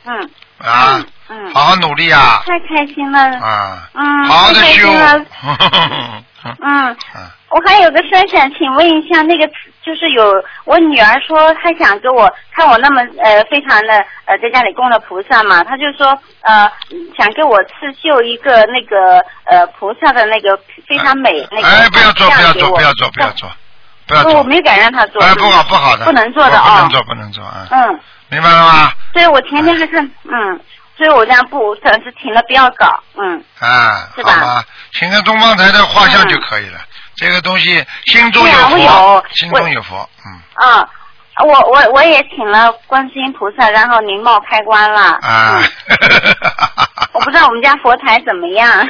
[0.06, 0.30] 嗯
[0.60, 3.20] 啊，嗯，好好努力啊，太开心了。
[3.40, 4.92] 啊，嗯，好好的修。
[4.92, 5.26] 了。
[6.60, 6.98] 嗯，
[7.50, 9.50] 我还有个事想请问一下，那个
[9.86, 10.24] 就是有
[10.66, 13.94] 我女儿说她想给我看我那么呃非常的
[14.26, 16.08] 呃在家里供的菩萨嘛，她就说
[16.42, 16.72] 呃
[17.18, 17.72] 想给我刺
[18.02, 20.58] 绣一个那个呃菩萨的那个
[20.88, 23.52] 非常美那个哎，不要做，不要做，不要做，不要做，
[24.08, 24.32] 不要做。
[24.32, 26.06] 不我没敢让她做，哎，不好，不好的。
[26.06, 27.68] 不能做的啊不能做，不能做啊。
[27.72, 28.92] 嗯，明白了吗？
[29.14, 30.60] 所以我前天还是嗯，
[30.98, 34.64] 所以我这样不暂时停了，不要搞，嗯，啊，是吧？
[34.94, 36.80] 请个东方台的画像就可以了。
[37.16, 40.90] 这个东西心中对啊我佛有，心中有佛，嗯啊。
[41.44, 45.18] 我我我也请了观世音菩萨，然后灵冒开关了。
[45.24, 45.60] 啊，
[47.12, 48.70] 我不知道我们家佛台怎么样。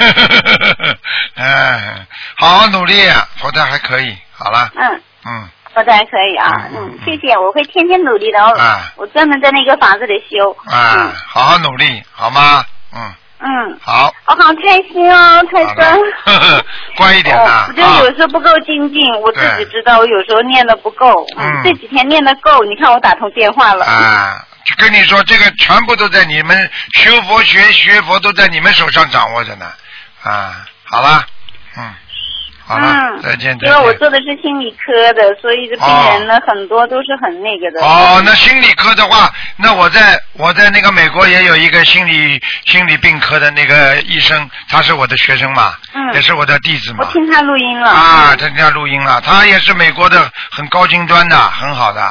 [1.36, 2.05] 哎，
[2.36, 2.95] 好好努力，
[3.39, 8.53] 佛台还可以，好了，嗯，嗯，佛台可以啊，嗯，谢谢，我会天天努力的哦。
[8.59, 10.51] 啊我专门在那个房子里修。
[10.65, 12.61] 啊，好好努力，好吗？
[12.93, 13.13] 嗯，
[13.45, 16.01] 嗯，好，我好开心哦，泰森。
[16.25, 16.65] 呵 呵
[16.95, 21.25] 乖一点呐我，觉得啊有时候不够精进，我自己知道，我有时候念的不够。
[21.37, 23.85] 嗯这几天念的够，你看我打通电话了。
[23.85, 29.65] 啊，就跟你说，这个全部都在你们修佛学学佛都在你们手上掌握着呢，
[30.23, 31.25] 啊，好了，
[31.77, 31.93] 嗯，
[32.66, 33.93] 好了，嗯，再见再因为我。
[33.95, 37.86] 做的是心理科的，所以这病人呢、很多都是很那个的。
[37.86, 47.05] 哦，那心理科的话，那我在我在那个美国也有一个心理心理病科的那个医生，他是我的学生嘛，嗯也是我的弟子嘛。
[47.05, 47.89] 我听他录音了。
[47.91, 52.01] 啊，他听他录音了，他也是美国的很高精端的，很好的。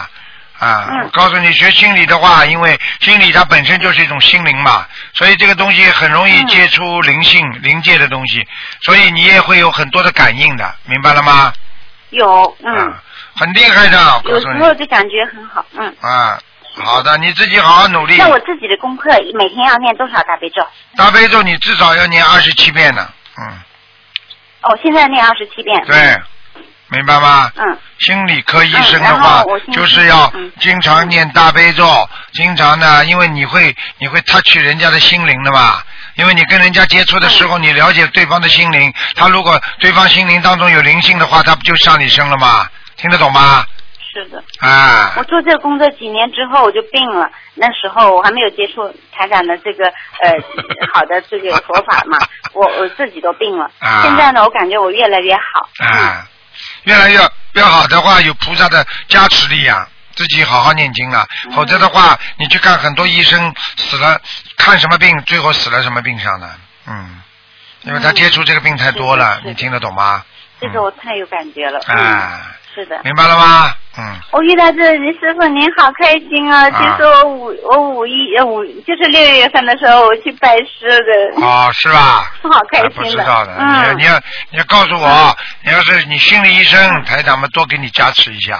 [0.62, 8.46] 啊，嗯我告诉你，学心理的话，因为心理它本身就是一种心灵嘛，所以这个东西很容嗯易接触灵性、灵界的东西，
[8.80, 11.52] 所以你也会有很多的感应的，明白了吗？
[12.10, 13.02] 有，嗯，啊，
[13.34, 14.64] 很厉害的，我有时告诉你。
[14.64, 15.96] 候就感觉很好，嗯。
[16.00, 16.38] 啊，
[16.76, 18.16] 好的，你自己好好努力。
[18.18, 20.64] 那我自己的功课每天要念多少大悲咒？
[20.96, 23.58] 大悲咒你至少要念二十七遍呢，嗯，
[24.62, 25.84] 哦，现在念二十七遍。
[25.86, 26.16] 对，
[26.92, 27.50] 明白吗？
[27.56, 27.78] 嗯。
[27.98, 31.84] 心理科医生的话就是要嗯经常念大悲咒，
[32.32, 35.80] 经常呢，因为你会你会 touch 人家的心灵的嘛。
[36.16, 42.66] 因为你跟人家接触的时候，你了解对方的心灵，他如果对方心灵当中有灵性的话，他不就上你身了吗？
[42.96, 43.64] 听得懂吗？
[44.12, 44.42] 是的。
[44.60, 50.32] 啊我做这个工作几年之后我就病了，那时候我还没有接触台长的这个呃
[50.92, 52.18] 好的这个佛法嘛，
[52.52, 53.70] 我我自己都病了。
[53.78, 55.40] 啊现在呢，我感觉我越来越好。
[55.78, 56.26] 啊，
[56.84, 57.18] 越来越
[57.52, 61.52] 越好的话，有菩萨的加持力呀、自己好好念经了，嗯。
[61.52, 64.20] 否则的话，你去看很多医生死了，
[64.56, 66.50] 看什么病，最后死了什么病上的，
[66.86, 67.22] 嗯，
[67.82, 70.24] 因为他接触这个病太多了，你听得懂吗？
[70.60, 71.80] 这个我太有感觉了。
[71.88, 72.40] 嗯，啊，
[72.74, 73.00] 是的。
[73.04, 73.74] 明白了吗？
[73.98, 76.70] 嗯，我遇到这李师傅，您好开心啊！
[76.70, 81.44] 其实我五我五一呃五就是六月份的时候我去拜师的。
[81.46, 82.32] 哦，是吧？
[82.42, 83.22] 我好开心的。
[83.22, 83.68] 知道的，嗯。
[83.68, 84.18] 你要你要
[84.50, 88.58] 你要告诉我，你要是你心理医生，台长们多给你加持一下，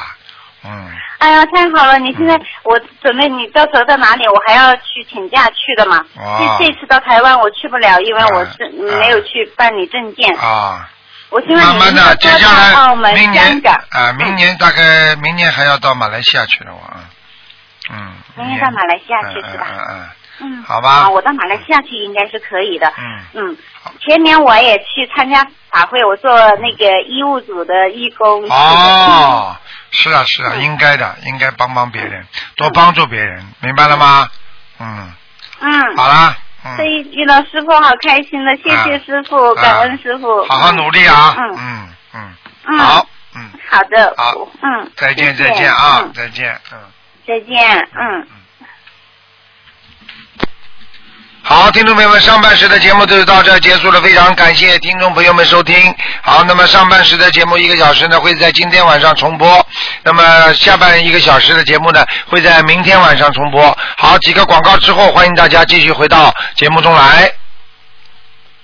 [0.65, 0.91] 嗯，
[1.21, 1.99] 哎呀，太好了！
[1.99, 6.05] 你现在我准备你到时候到哪里，我还要去请假去的嘛。
[6.19, 10.37] 哦这这次到台湾我去不了，因为我是啊没有去办理证件。
[10.37, 10.91] 啊。
[11.57, 13.63] 慢慢的，接下到澳门、来明年。
[13.91, 17.01] 啊，明年大概明年还要到马来西亚去了，我啊
[17.91, 18.13] 嗯。
[18.37, 19.67] 明年到马来西亚去是吧？
[19.71, 20.09] 嗯嗯
[20.41, 22.93] 嗯，好吧啊，我到马来西亚去应该是可以的。
[22.99, 23.57] 嗯嗯，
[24.01, 28.43] 前年我也去参加法会，我做那个医务组的义工。
[28.47, 28.51] 嗯。
[28.51, 29.57] 哦，
[29.91, 32.27] 是啊是啊，应该的，应该帮帮别人，
[32.57, 34.29] 多帮助别人，明白了吗？
[34.81, 35.13] 嗯，
[35.61, 35.97] 嗯。
[35.97, 36.43] 好啦，嗯
[36.77, 40.45] 所以遇到师傅好开心的，谢谢师傅，感恩师傅。
[40.45, 42.35] 好好努力啊，嗯嗯嗯，
[42.69, 42.79] 嗯。
[42.79, 44.15] 好，嗯，好的。
[44.17, 44.33] 好，
[44.63, 44.91] 嗯。
[44.97, 46.79] 再见再见啊嗯，再见，嗯。
[47.27, 48.27] 再见，嗯。
[51.45, 55.75] 好，听众朋友们，上半时的节目就到这结束了，非常感谢听众朋友们收听。
[56.23, 59.67] 好，那么上半时的节目一个小时呢，会在今天晚上重播。
[60.05, 63.77] 那么下半一个小时的节目呢，会在明天晚上重播。
[63.99, 67.29] 好，几个广告之后，欢迎大家继续回到节目中来。